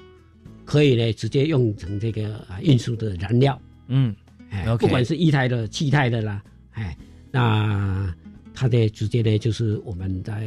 [0.63, 4.15] 可以呢直接用成这个啊运输的燃料，嗯。
[4.52, 6.95] 哎，不管是液态的、气态的啦，哎，
[7.31, 8.13] 那
[8.54, 10.45] 它的直接呢，就是我们在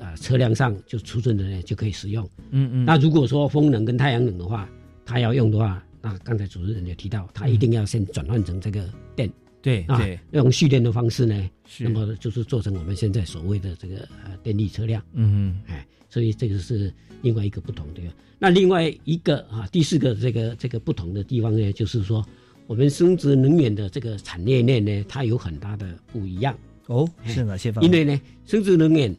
[0.00, 2.24] 啊车辆上就储存的呢就可以使用。
[2.50, 2.84] 嗯嗯。
[2.86, 4.66] 那如果说风能跟太阳能的话，
[5.04, 9.30] 它要用的话，那刚才主持人也提到，它一定要先转换成这个电。
[9.60, 10.18] 对对。
[10.30, 15.02] 用蓄电的方式呢，是那么就是做成我们现在所谓的这个呃电力车辆。
[15.12, 15.60] 嗯嗯。
[15.66, 18.00] 哎，所以这个是另外一个不同的。
[18.38, 22.26] 那另外一个啊，第四个这个这个不同的地方呢，就是说。
[22.66, 26.56] 我们生殖能源的这个产业链呢，它有很大的不一样。
[26.86, 27.92] 哦，是哪些方面？
[27.92, 29.14] 因为呢，生殖能源，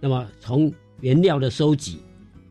[0.00, 1.98] 那么从原料的收集、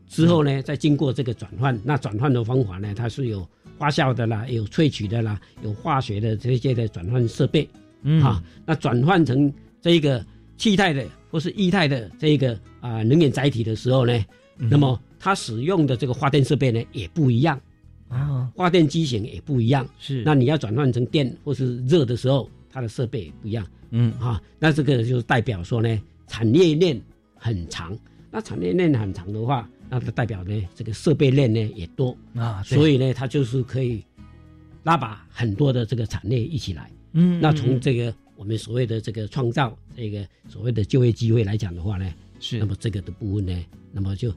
[0.08, 7.68] 之后呢，再经过这个转换，那转换的方法呢，它是有发酵的啦，有萃取的啦，有化学的这些的转换设备，
[8.02, 8.22] 嗯。
[8.22, 10.24] 啊，那转换成这一个
[10.56, 14.24] 气态的或是液态的这一个啊、能源载体的时候呢，
[14.58, 14.68] 嗯。
[14.68, 17.60] 那么它使用的这个发电设备呢也不一样，
[18.12, 19.88] 啊，发电机型也不一样。
[19.98, 24.40] 是那你要转换成电或是热的时候，它的设备也不一样嗯啊。
[24.58, 27.00] 那这个就是代表说呢，产业链
[27.34, 27.98] 很长。
[28.30, 34.02] 那产业链很长的话，那它代表呢，这个设备链呢也多，啊，所以以呢，它就是可以
[34.84, 36.90] 拉把很多的这个产业一起来。
[37.12, 42.10] 嗯，那嗯从这个我们所谓的这个创造这个所谓的就业机会来讲的话呢，
[42.40, 44.32] 是那么这个的部分呢，那么就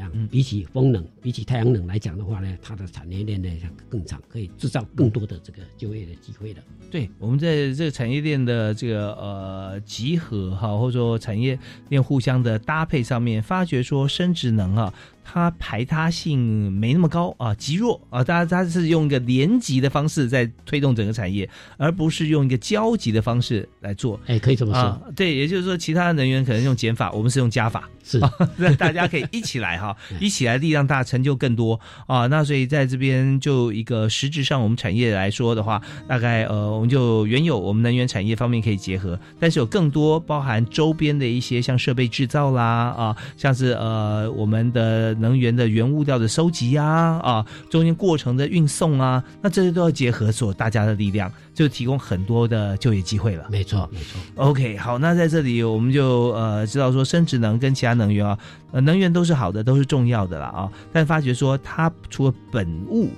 [0.00, 0.26] 样嗯？
[0.28, 3.48] 比起风能、比起太阳能来讲的话呢，它的产业链呢
[3.88, 6.62] 更长，可以制造更多的这个就业的机会的。
[6.90, 14.94] 对，我们在这个产业链的这个呃集合哈，或者说产业链互相的搭配上面，发觉说生殖能啊，
[15.30, 24.18] 它排他性没那么高啊，极弱啊，大家它是用一个连级的方式在推动整个产业，而不是用一个交集的方式来做。
[24.26, 28.18] 哎，可以这么说，啊，对，也就是说，其他的能源可能用减法，我们是用加法，是
[28.56, 32.26] 那大家可以一起来哈， 一起来力量大，成就更多啊。
[32.28, 42.64] 那所以在这边就一个实质上，我们产业来说的话，大概呃，我们就原有我们能源产业方面可以结合，但是有更多包含周边的一些像设备制造啦
[42.96, 53.46] 啊，像是呃我们的能源的原物料的收集呀啊中间过程的运送啊，那这些都要结合所大家的力量，就提供很多的就业机会了。
[53.50, 54.20] 没错啊，没错。
[54.36, 58.38] OK，好，那在这里我们就呃知道说，生殖能跟其他能源啊，
[58.72, 60.70] 呃，能源都是好的，都是重要的啦啊。
[60.92, 63.10] 但发觉说，它除了本物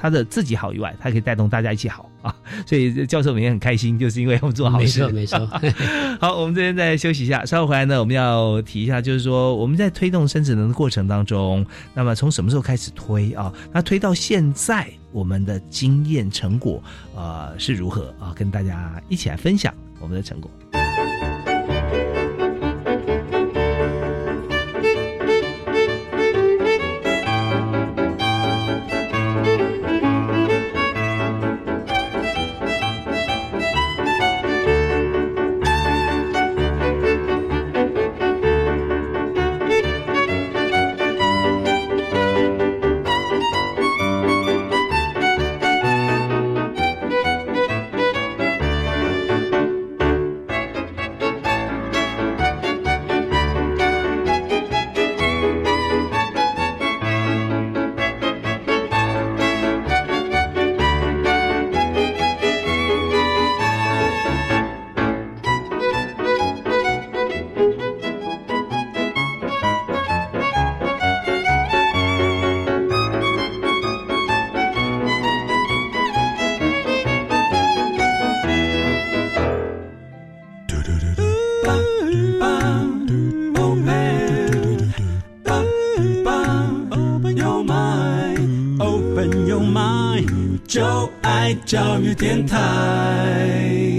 [0.00, 2.34] 它的自己好以外，它可以带动大家一起好啊。
[2.66, 5.06] 所以教授每天很开心，就是因为我们做好事。
[5.08, 5.78] 没错，没错。
[6.20, 11.64] 好，我们这边再休息一下，稍后回来呢，我们要提一下，就是说我们在推动生殖能的过程当中，
[11.94, 13.52] 那么从什么时候开始推啊？
[13.72, 16.82] 那推到现在，我们的经验成果
[17.14, 18.32] 呃是如何啊？
[18.34, 20.50] 跟大家一起来分享我们的成果。
[91.64, 93.97] 教育电台。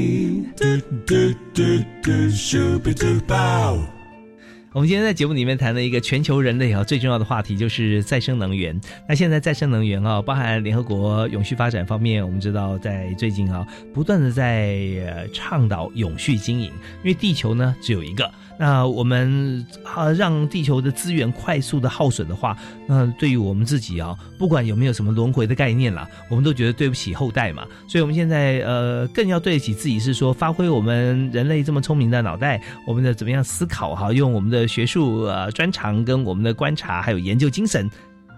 [4.80, 8.80] 我们今天在节目里面谈了一个全球人类啊最重要的话题，就是再生能源。
[9.10, 16.72] 那现在再生能源啊，包含联合国永续发展方面，我们知道在最近啊，不断的在呃倡导永续经营，
[17.04, 18.32] 因为地球呢只有一个。
[18.58, 22.58] 那我们啊让地球的资源快速的耗损的话，
[22.88, 27.66] 那对于我们自己啊，不管有没有什么轮回的概念啦，我们都觉得对不起后代嘛。
[27.88, 37.89] 所以我们现在呃更要对得起自己，是说发挥我们人类这么聪明的脑袋，我们的怎么样思考哈，用我们的学术呃专长跟我们的观察还有研究精神，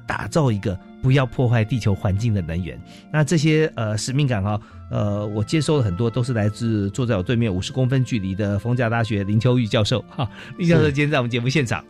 [0.08, 2.80] 打造一个不要破坏地球环境的能源。
[3.12, 4.60] 那这些呃使命感哈、
[4.90, 10.28] 呃，我接收了很多，都是来自坐在我对面五十公分距离的逢甲大学林秋玉教授哈。
[10.58, 11.84] 林教授今天在我们节目现场。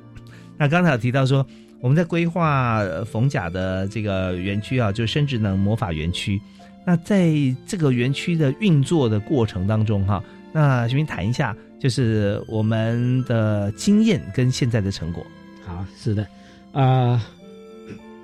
[0.57, 1.45] 那刚才有提到说，
[1.79, 6.41] 我们在规划呃逢甲的这个园区啊，就是生殖能魔法园区。
[6.85, 7.31] 那在
[7.65, 15.25] 这个园区的运作的过程当中哈，那请您谈一下，就是我们的经验跟现在的成果。
[15.65, 16.27] 好，是的，
[16.73, 17.27] 啊、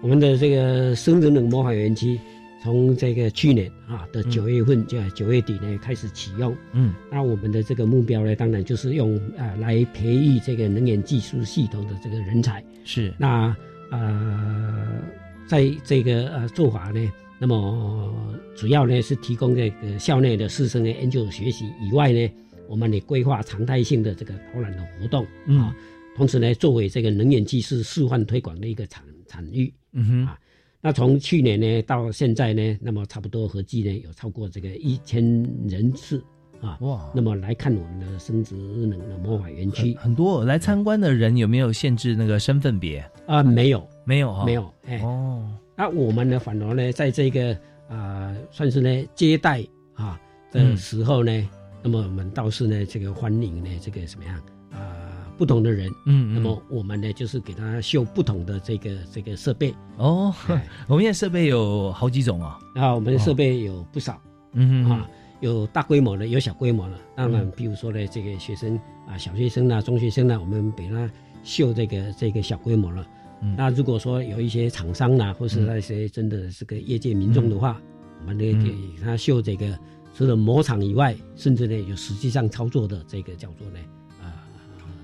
[0.02, 2.20] 我们的这个生殖能魔法园区，
[2.64, 6.56] 从这个去年啊的九月份，就九月底呢开始启用。
[6.74, 12.64] 嗯，那我们的这个目标呢，当然就是用啊、来培育这个能源技术系统的这个人才。
[12.86, 13.56] 是那
[13.90, 15.02] 呃，
[15.48, 18.14] 在这个呃做法呢，那么
[18.56, 22.30] 主要呢是提供这个校内的师生的研究学习以外呢，
[22.70, 25.60] 我们也规划常态性的这个导览的活动嗯。
[25.60, 25.76] 啊，
[26.16, 29.74] 同时呢，作为这个能源技术示范推广的一个场场域。
[29.94, 30.26] 嗯哼。
[30.26, 30.40] 啊，
[30.82, 35.24] 那从去年呢到现在呢，那么差不多合计呢有超过这个一千
[35.68, 36.24] 人次
[36.62, 36.78] 啊。
[36.82, 39.96] 哇，那么来看我们的生殖能的魔法园区。
[39.96, 43.04] 很多来参观的人有没有限制那个身份别？
[43.26, 43.88] 啊，没有。
[44.06, 45.46] 没有哈，没有，哎，哦，
[45.76, 47.54] 那我们呢反而呢在这个
[47.90, 49.62] 啊、算是呢接待
[49.96, 50.18] 啊
[50.50, 51.50] 的时候呢，
[51.88, 54.36] 那么我们倒是呢这个欢迎呢这个怎么样？
[54.74, 56.36] 啊、不同的人，嗯，嗯。
[56.36, 59.74] 那么我们呢就是给他秀不同的这个这个设备。
[59.96, 64.22] 哦，哎 我们现在设备有好几种啊，啊，我们的设备有不少。
[64.52, 65.10] 嗯哼啊，
[65.40, 66.96] 有大规模的，有小规模的。
[67.16, 68.78] 当然，比如说呢，这个学生
[69.08, 71.10] 啊，小学生啊，中学生啊，我们给他
[71.42, 73.08] 秀这个这个小规模了。
[73.42, 73.56] 嗯。
[73.58, 77.82] 那如果说有一些厂商啊，或是那些真的这个业界民众的话，
[78.20, 78.66] 我们呢嗯。
[78.66, 79.80] 给他秀这个
[80.18, 83.78] 除了模厂以外，甚至呢有实际上操作的这个叫做呢
[84.20, 84.34] 啊、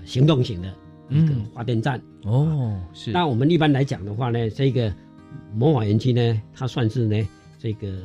[0.04, 0.68] 行动型的
[1.08, 2.02] 一个嗯发电站。
[2.24, 4.92] 哦，是，那我们一般来讲的话呢，这个
[5.54, 7.28] 魔法园区呢，它算是呢
[7.60, 7.96] 这个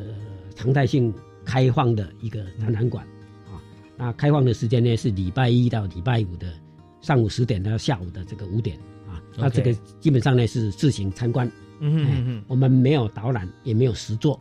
[0.55, 1.12] 常态性
[1.43, 3.03] 开放的一个展览馆
[3.47, 3.57] 啊。
[3.97, 6.53] 那开放的时间呢是礼拜一到礼拜五的
[7.01, 9.20] 上午十点到下午的这个五点啊。
[9.36, 11.47] 那这个基本上呢是自行参观，
[11.80, 14.39] 嗯嗯哼，我们没有导览，也没有实作。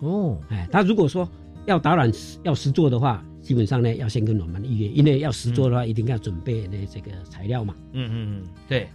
[0.00, 1.28] 哦，哎，他如果说
[1.66, 2.10] 要导览
[2.42, 7.74] 要实做的话，基本上呢要先跟我们预约，因为要实做的话，一定要准备那这个材料嘛。
[7.92, 8.88] 嗯嗯嗯，对。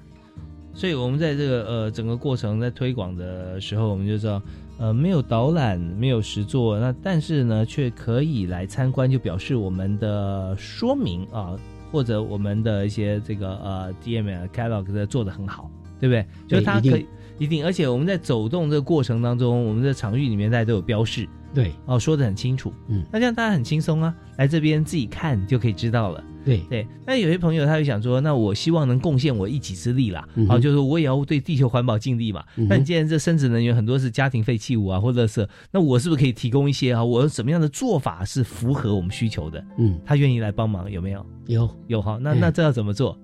[0.73, 4.41] 所以我们在这个呃整个过程在推广的时候，我们就知道，
[4.77, 11.57] 呃，没有导览，没有实作，那但是呢，却可以来参观，就表示我们的说明啊，
[11.93, 16.25] 或者我们的一些这个呃 DM 啊 catalog 的做的很好，对不对？
[16.45, 17.05] 就是它可以
[17.39, 21.25] 一定，而且我们在走动这个过程当中，我们的场域里面大家都有标示，
[21.55, 26.23] 对哦，说的很清楚，嗯，那这样大家很轻松啊，来这边自己看就可以知道了。
[26.43, 32.43] 对对，那有些朋友他就想说，那我希望能贡献我一己之力啦，啊，就是我也要对地球环保尽力嘛。
[32.55, 37.03] 嗯那你既然这生殖能源很多是家庭废弃物啊或垃圾，那我是不是可以提供一些啊？
[37.03, 39.65] 我有怎么样的做法是符合我们需求的？
[39.79, 41.25] 嗯，他愿意来帮忙，有没有？
[41.47, 43.17] 有有哈，那嗯那这要怎么做？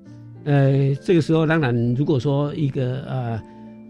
[0.45, 3.41] 呃，这个时候当然，如果说一个呃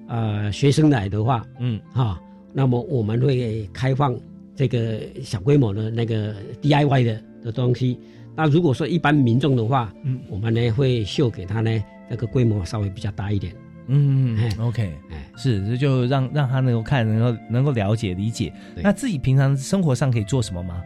[0.09, 2.19] 呃学生来的话，嗯啊，
[2.51, 4.13] 那么我们会开放
[4.61, 7.97] 这个小规模的那个 DIY 的的东西。
[8.35, 13.55] 那如果说一般民众的话，嗯，我们呢会秀给他呢那个规模稍微比较大一点。
[13.87, 18.53] 嗯哎，OK，哎，是，这就让让他能够看，能够能够了解理解。
[18.83, 20.83] 那自己平常生活上可以做什么吗？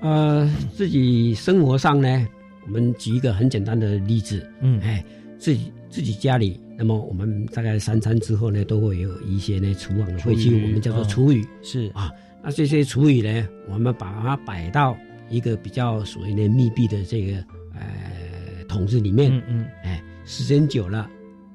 [0.00, 2.28] 呃，自己生活上呢，
[2.64, 5.04] 我们举一个很简单的例子，嗯哎，
[5.36, 11.44] 自己自己家里，那么我们大概三餐之后呢，都会有一些呢厨房的废弃物，我们叫做嗯厨余。
[11.62, 12.10] 是啊，
[12.42, 14.96] 那这些厨余呢，我们把它摆到
[15.28, 17.36] 一个比较属于呢密闭的这个
[17.74, 19.66] 呃桶子里面，嗯嗯。
[19.84, 21.08] 哎，时间久了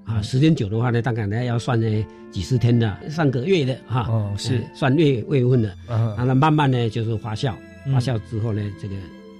[0.05, 4.57] 啊，时间久的话呢，大概呢要算呢几十天的、上个月的哈，哦是。
[4.57, 7.53] 哎算月月份的，嗯然后慢慢呢就是发酵，
[7.85, 7.93] 嗯。
[7.93, 8.95] 发酵之后呢，这个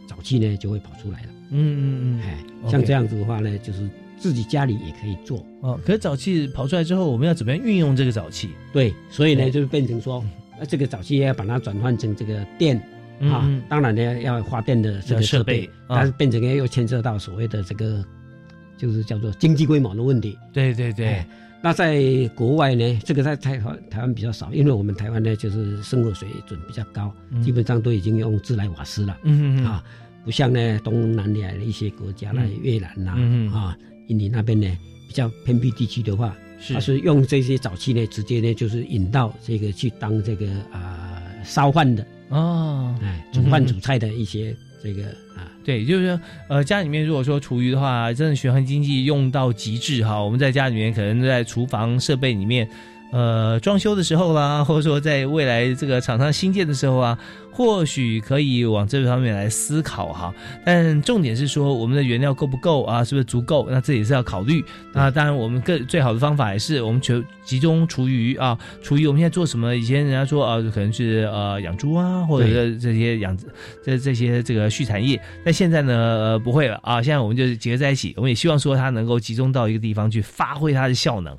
[0.08, 8.50] 沼气呢就会跑出来了，嗯嗯嗯，哎像这样子的话呢，就是自己家里也可以做，哦，可是沼气跑出来之后，我们要怎么样运用这个沼气？
[8.72, 10.24] 对，所以呢就变成说，
[10.60, 12.78] 那这个早期要把它转换成这个电。
[13.22, 18.04] 啊嗯，当然呢，要发电的这个设备但是变成呢又牵涉到所谓的这个，
[18.76, 20.38] 就是叫做经济规模的问题。
[20.51, 21.28] 对对对哎，
[21.62, 22.01] 那在
[22.36, 29.18] 国外呢，这个在台湾台湾比较少，因为我们台湾呢就是生活水准比较高，嗯基本上都已经用自来瓦斯了。
[29.24, 29.82] 嗯啊，
[30.26, 33.12] 不像呢东南亚的一些国家呢，嗯越南呐、
[33.56, 33.78] 啊，
[34.08, 34.68] 印尼那边呢
[35.08, 52.70] 比较偏僻地区的话，是它是用这些沼气呢，直接呢就是引到这个去当这个啊、烧饭的，哦，哎，煮饭煮菜的一些这个啊，对，就是说呃，家里面如果说厨余的话，真的循环经济用到极致哈，我们在家里面可能在厨房设备里面。
[53.14, 57.16] 呃，装修的时候啦，或者说在未来这个厂商新建的时候啊，
[57.51, 60.34] 或许可以往这方面来思考哈。
[60.66, 63.03] 但重点是说，我们的原料够不够啊？
[63.03, 63.68] 是不是足够？
[63.70, 64.66] 那这也是要考虑。
[64.91, 69.76] 那当然，我们更最好的方法也是我们全集中厨余啊，厨余我们现在做什么？
[69.76, 73.38] 以前人家说啊，可能是呃养猪啊，或者是这些养
[73.84, 75.22] 这这些这个畜产业。
[75.45, 81.38] 那现在呢，呃，不会了啊，现在我们就是结合在一起，我们也希望说它能够集中到一个地方去发挥它的效能。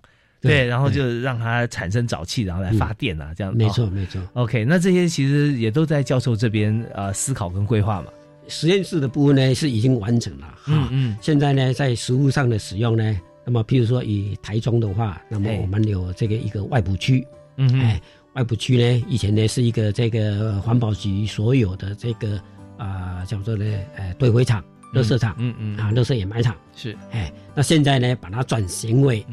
[0.48, 3.90] 对，然后就让它产生沼气，然后来发电啊，这样没错哦。
[3.90, 4.20] 没错。
[4.34, 8.08] OK，那这些其实也都在教授这边呃思考跟规划嘛。
[8.46, 11.16] 实验室的部分呢是已经完成了哈，嗯嗯。
[11.20, 17.26] 现在呢在实物上的使用呢，那么譬如说以台中的话，那么哎我们有这个一个外埔区，
[17.56, 18.00] 嗯哼哎，
[18.34, 22.38] 外埔区呢以前呢是一个这个环保局所有的这个
[22.76, 23.64] 啊、叫做呢
[23.96, 26.54] 呃堆肥厂，垃圾场，嗯嗯啊，垃圾掩埋场。
[26.76, 29.24] 是，哎，那现在呢，把它转型为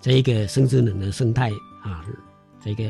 [0.00, 1.50] 这一个生殖能的生态
[1.82, 2.04] 啊，
[2.62, 2.84] 这个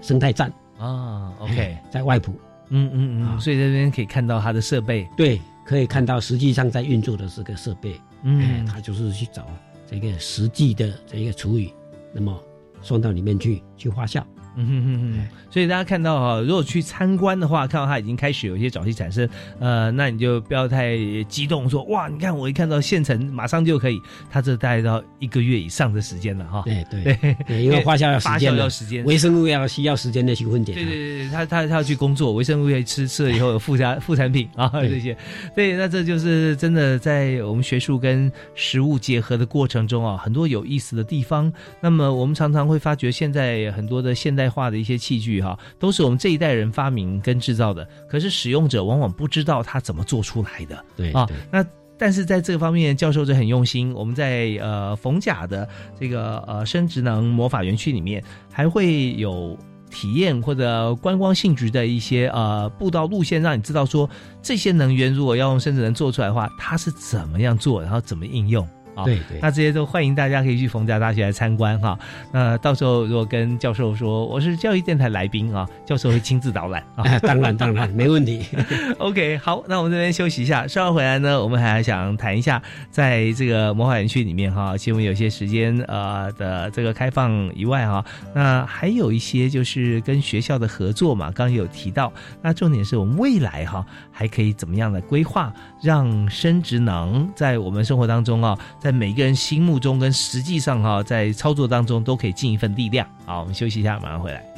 [0.00, 2.32] 生态站啊，OK，在外埔，
[2.68, 9.46] 嗯嗯嗯，所以这边可以看到它的设备，对，可以看到实际上在运作的这个设备，嗯，它就是去找
[9.86, 11.70] 这个实际的这一个厨余，
[12.12, 12.36] 那么
[12.82, 14.22] 送到里面去去发酵。
[14.56, 19.28] 嗯哼哼哼，所以大家看到哈，如果去参观的话，看到它已经开始有一些沼气产生，
[19.58, 20.96] 呃，那你就不要太
[21.28, 23.98] 激动，说哇，你看我一看到现成，马上就可以，
[24.30, 26.62] 它这大概到一个月以上的时间了哈。
[26.66, 30.74] 对对 对，因为发酵要发酵要时间，微生物要需要时间的去分解。
[30.74, 35.16] 对对对对，它它它要去工作，微生物要吃吃了以后有附加副产品啊这些。
[35.56, 41.50] 对，那这就是真的在我们学术跟食物结合的过程中啊，很多有意思的地方。
[41.80, 44.41] 那么我们常常会发觉，现在很多的现代。
[44.42, 50.84] 代化的一些器具哈，都是我们这一代人发明跟制造的，可是使用者往往不知道它怎么做出来的。
[50.96, 51.64] 对啊，那
[51.96, 53.92] 但是在这个方面，教授就很用心。
[53.94, 55.68] 我们在呃逢甲的
[56.00, 58.20] 这个呃生职能魔法园区里面，
[58.50, 59.56] 还会有
[59.88, 64.10] 体验或者观光性质的一些呃步道路线，让你知道说
[64.42, 68.66] 这些能源如果要用生职能做出来的话，它是怎么样做，然后怎么应用。
[69.04, 71.98] 对对，那这些都欢迎大家可以去冯家大学来参观哈。
[72.30, 77.04] 那到时候如果跟教授说我是教育电台来宾啊，教授会亲自导览啊。
[77.20, 78.44] 当然当然没问题。
[78.98, 92.12] OK，好，那我们这边休息一下，稍后回来呢，我们还想谈一下，在这个魔法园区里面哈，其实我们有些时间呃的这个开放以外哈，那还有一些就是跟学校的合作嘛，刚刚有提到。
[92.42, 98.58] 那重点是我们未来哈还可以怎么样的规划，让生殖能在我们生活当中啊。
[98.82, 103.06] 在每个人心目中跟实际上哈，在操作当中都可以尽一份力量。
[103.24, 104.51] 好，我们休息一下，马上回来。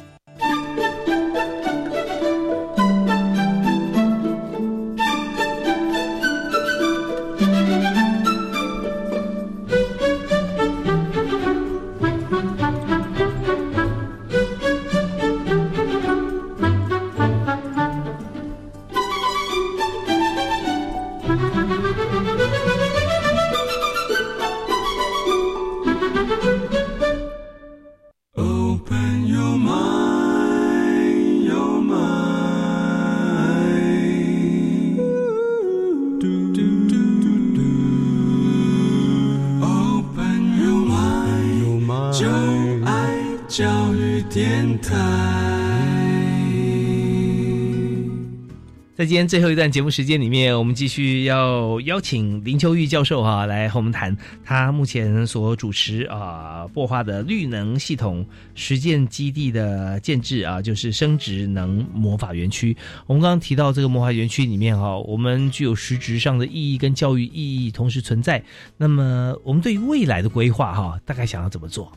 [49.15, 54.13] 今天最后一段节目时间里面，我们继续要邀请林秋玉教授哈来和我们谈
[54.43, 62.75] 他目前所主持啊擘画的绿能系统实践基地的建制啊，就是生殖能魔法园区。
[63.07, 68.43] 我们刚刚提到这个魔法园区里面哈，我们具有实质上的意义跟教育意义同时存在。
[68.75, 71.89] 那么我们对于未来的规划哈，大概想要怎么做？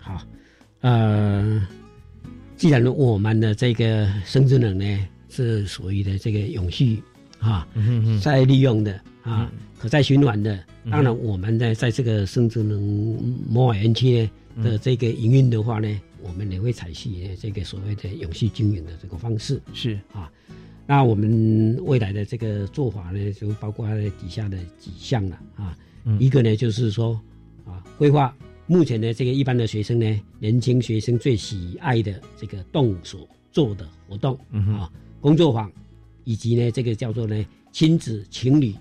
[0.00, 0.20] 好，
[0.80, 1.64] 呃，
[2.56, 5.08] 既然我们的这个生殖能呢？
[5.34, 7.02] 是属于的这个永续
[7.40, 7.66] 啊，
[8.22, 10.56] 再利用的啊，可再循环的。
[10.88, 12.80] 当然，我们呢在这个生殖能
[13.48, 19.60] 摩尔园区呢的这个营运的话呢，我们也会采取这个所谓的永续经营的这个方式。
[19.72, 20.30] 是啊，
[20.86, 23.88] 那我们未来的这个做法呢，就包括
[24.20, 25.76] 底下的几项了啊。
[26.20, 27.20] 一个呢，就是说
[27.64, 28.32] 啊，规划
[28.66, 34.38] 目前呢这个一般的学生呢，年轻学生最喜爱的这个动手做的活动
[34.78, 34.88] 啊。
[35.24, 35.72] 工作坊，
[36.24, 38.74] 以及呢，这个叫做呢亲子情侣，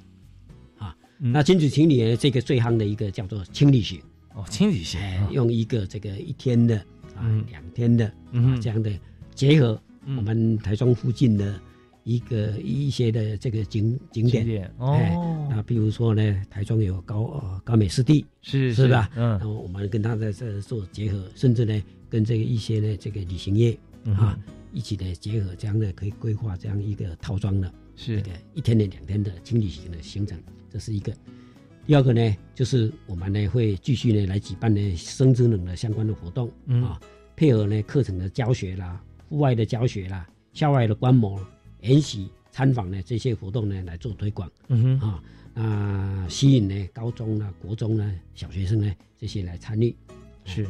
[0.77, 3.97] 啊，那亲子情侣呢，这个最夯的一个叫做轻旅行
[4.35, 4.99] 哦，轻旅行，
[5.31, 6.75] 用一个这个一天的
[7.15, 8.91] 啊，两天的啊这样的
[9.33, 11.57] 结合我们台中附近的
[12.03, 14.69] 一个一些的这个景景点。
[14.79, 14.99] 哦，
[15.49, 19.09] 那比如说呢，台中有高呃高美湿地是是吧？
[19.15, 23.79] 嗯，然后我们跟他在这做结合，甚至呢跟这个一些呢这个旅行业
[24.17, 24.37] 啊。
[24.73, 31.13] 一起的结合，这样呢可以规划这样一个套装的，是这个一天的、两天的轻旅行的行程，这是一个。
[31.85, 36.51] 第二个呢，就是我们呢会继续呢来举办呢生之能的相关的活动
[36.83, 36.99] 啊，
[37.35, 38.99] 配合呢课程的教学啦、
[39.29, 41.39] 户外的教学啦、校外的观摩、
[41.81, 49.95] 研习、参访呢这些活动呢来做推广，嗯哼啊，那吸引呢高中呢、国中呢、小学生呢这些来参与，
[50.45, 50.65] 是。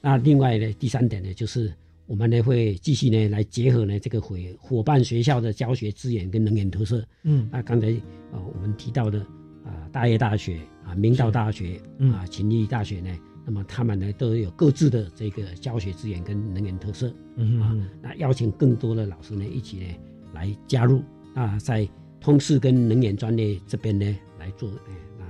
[0.00, 1.72] 那另外呢，第三点呢就是。
[2.06, 7.04] 我们呢会继续呢来结合呢这个伙伙伴学校的教学资源跟能源特色。
[7.24, 7.90] 嗯，那刚才
[8.32, 9.20] 啊我们提到的
[9.64, 11.80] 啊大业大学啊明道大学
[12.12, 13.10] 啊勤力大学呢，
[13.44, 17.12] 那么他们呢都有各自的这个教学资源跟能源特色。
[17.36, 19.86] 嗯啊，那邀请更多的老师呢一起呢
[20.32, 21.02] 来加入
[21.34, 21.88] 啊，在
[22.20, 25.24] 通识跟能源专业这边呢来做哎那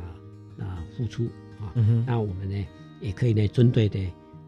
[0.58, 1.24] 那付出
[1.58, 1.72] 啊。
[1.74, 2.66] 嗯哼，那我们呢
[3.00, 3.98] 也可以呢针对的，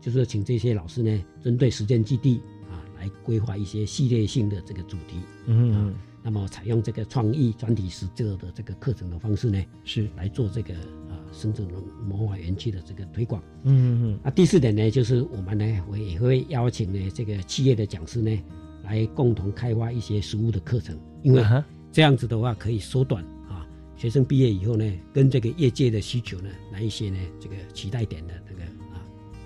[0.00, 2.40] 就是请这些老师呢针对实践基地
[2.70, 5.20] 啊来规划一些系列性的这个主题。
[5.46, 10.74] 嗯哼，那么采用这个创意专题实作的这个课程的方式呢，是来做这个
[11.08, 11.66] 啊深圳
[12.06, 13.42] 魔法园区的这个推广。
[13.64, 18.36] 嗯嗯，那第四点呢，就是我们呢会也会邀请呢这个企业的讲师呢
[18.84, 21.42] 来共同开发一些实务的课程，因为
[21.90, 28.34] 这样子的话可以缩短啊学生毕业以后呢跟这个业界的需求呢来一些呢这个期待点的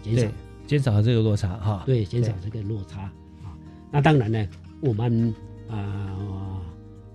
[0.03, 0.32] 减少，
[0.66, 1.82] 减少这个落差哈。
[1.86, 3.03] 对，减少这个落差
[3.42, 3.57] 啊。
[3.90, 4.48] 那当然呢，
[4.80, 5.34] 我们
[5.68, 6.61] 啊、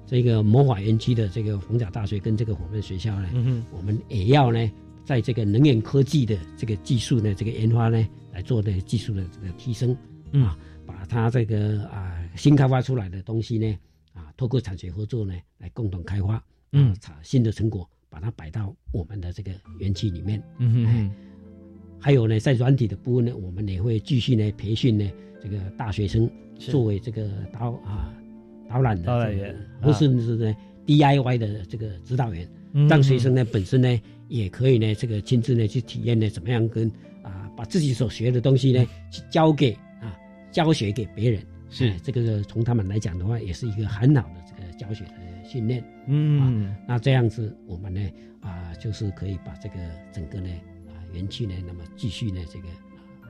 [0.08, 4.72] 这个魔法园区的这个逢甲大学跟这个伙伴学校呢，嗯哼，我们也要呢，
[5.06, 9.96] 在这个能源科技的这个技术呢，这个研发呢，来做的技术的这个提升
[10.32, 10.44] 嗯。
[10.44, 10.58] 啊，
[10.88, 13.78] 把它这个啊新开发出来的东西呢，
[14.14, 16.92] 啊，透过产学合作呢，来共同开发，嗯。
[16.92, 20.42] 啊，产新的成果，把它摆到我们的这个园区里面。
[20.58, 21.12] 嗯哼哼，
[22.00, 25.10] 还有呢，在软体的部分呢，我们也会继续呢培训呢
[25.42, 28.14] 这个大学生作为这个导啊
[28.70, 36.90] 导览的这个导览员或是是呢 DIY 的这个指导员，嗯让学生呢本身呢也可以呢这个亲自呢去体验呢怎么样跟
[37.24, 39.72] 啊把自己所学的东西呢去交给
[40.02, 40.18] 啊
[40.52, 41.90] 教学给别人，是。
[41.90, 45.12] 哎这个从他们来讲的话，也是一个很好的这个教学的
[45.44, 45.84] 训练。
[46.08, 46.74] 嗯。
[46.88, 48.02] 那这样子，我们呢
[48.42, 49.76] 啊，就是可以把这个
[50.12, 50.77] 整个呢啊
[51.18, 52.68] 园区呢，那么继续呢这个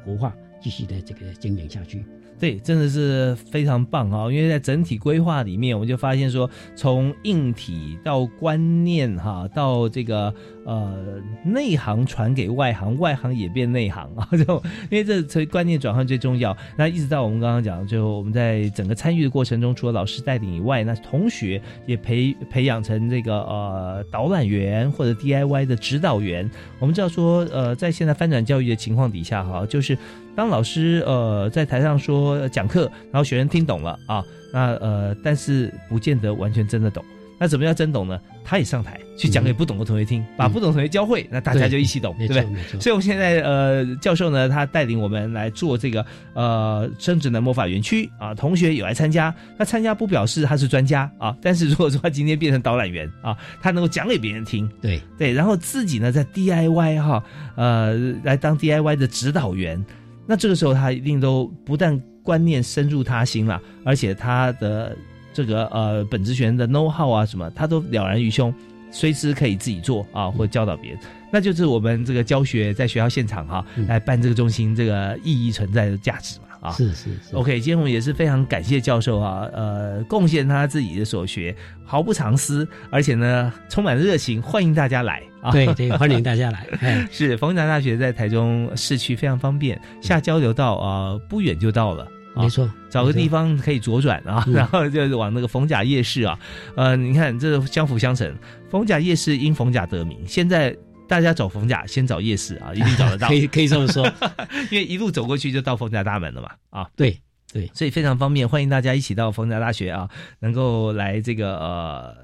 [0.03, 2.05] 活化，继续的这个经营下去。
[2.39, 4.31] 对，真的是非常棒啊！
[4.31, 10.31] 因为在整体规划里面，我们就发现说，从硬体到观念哈，到这个
[10.63, 14.61] 呃内行传给外行，外行也变内行啊， 就
[14.91, 16.55] 因为这所以观念转换最重要。
[16.77, 26.47] 那一直到我们刚刚讲，就我们在整个参与的过程中，除了老师带领以外，那同学也培培养成这个呃导览员或者 DIY 的指导员。
[26.77, 29.97] 我们知道说，呃，在现在翻转教育的情况底下哈，就是
[30.37, 34.23] 当老师呃在台上说呃讲课，然后学生听懂了啊，
[34.53, 37.03] 那呃，但是不见得完全真的懂。
[37.39, 38.19] 那怎么样真懂呢？
[38.43, 42.79] 他也上台去讲给不懂的同学听，把不懂同学教会，那大家就一起懂，对没不对？
[42.79, 49.33] 所以，我们现在呃，教授呢，他带领我们来做这个呃生殖能魔法园区啊，同学有来参加。
[49.57, 57.23] 那参加不表示他是专家啊，但是如果说他今天变成导览员啊，他能够讲给别人听，对对，然后自己呢在 DIY 哈，
[57.55, 59.83] 呃，来当 DIY 的指导员。
[60.27, 64.95] 那这个时候他一定都不但观念深入他心了，而且他的
[65.33, 68.53] 这个呃本职学员的 know how 啊什么，他都了然于胸，
[68.91, 70.99] 随时可以自己做啊，或教导别人。
[71.31, 76.71] 那就是我们这个教学在学校现场哈、嗯来办这个中心这个意义存在的价值嘛啊。
[76.71, 77.35] 是是是。
[77.35, 85.51] OK，今天我们也是非常感谢教授啊，呃，贡献他自己的所学，毫不藏私，而且呢充满热情，欢迎大家来啊。
[85.51, 86.67] 对对，欢迎大家来。
[86.81, 92.03] 哎，是逢甲大学在台中市区非常方便，下交流道啊、呃不远就到了。
[92.35, 96.37] 啊没错，找个地方可以左转啊，嗯然后就是往那个逢甲夜市啊，
[96.75, 98.31] 呃，你看这相辅相成。
[98.69, 100.75] 逢甲夜市因逢甲得名，现在
[101.07, 104.05] 大家找逢甲先找夜市啊，一定找得到 可，以可以这么说。
[104.69, 106.89] 因为一路走过去就到逢甲大门了嘛啊。
[106.95, 107.17] 对
[107.51, 112.15] 对，所以非常方便，欢迎大家一起到逢甲大学啊，能够来这个呃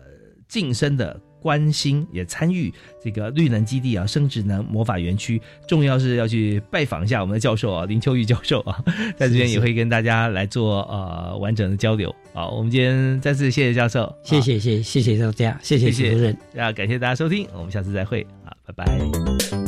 [0.49, 2.71] 晋升的关心，也参与
[3.01, 5.41] 这个绿能基地啊，生殖能魔法园区。
[5.67, 8.83] 重要是要去拜访一下我们的教授啊，林秋玉教授啊，
[9.17, 12.47] 在这边也会跟大家来做呃完整的交流啊。
[12.47, 16.37] 我们今天再次谢谢教授，谢谢谢谢谢大家，谢谢谢谢主持人。
[16.57, 19.62] 啊，感谢大家收听，我们下次再会啊，拜拜。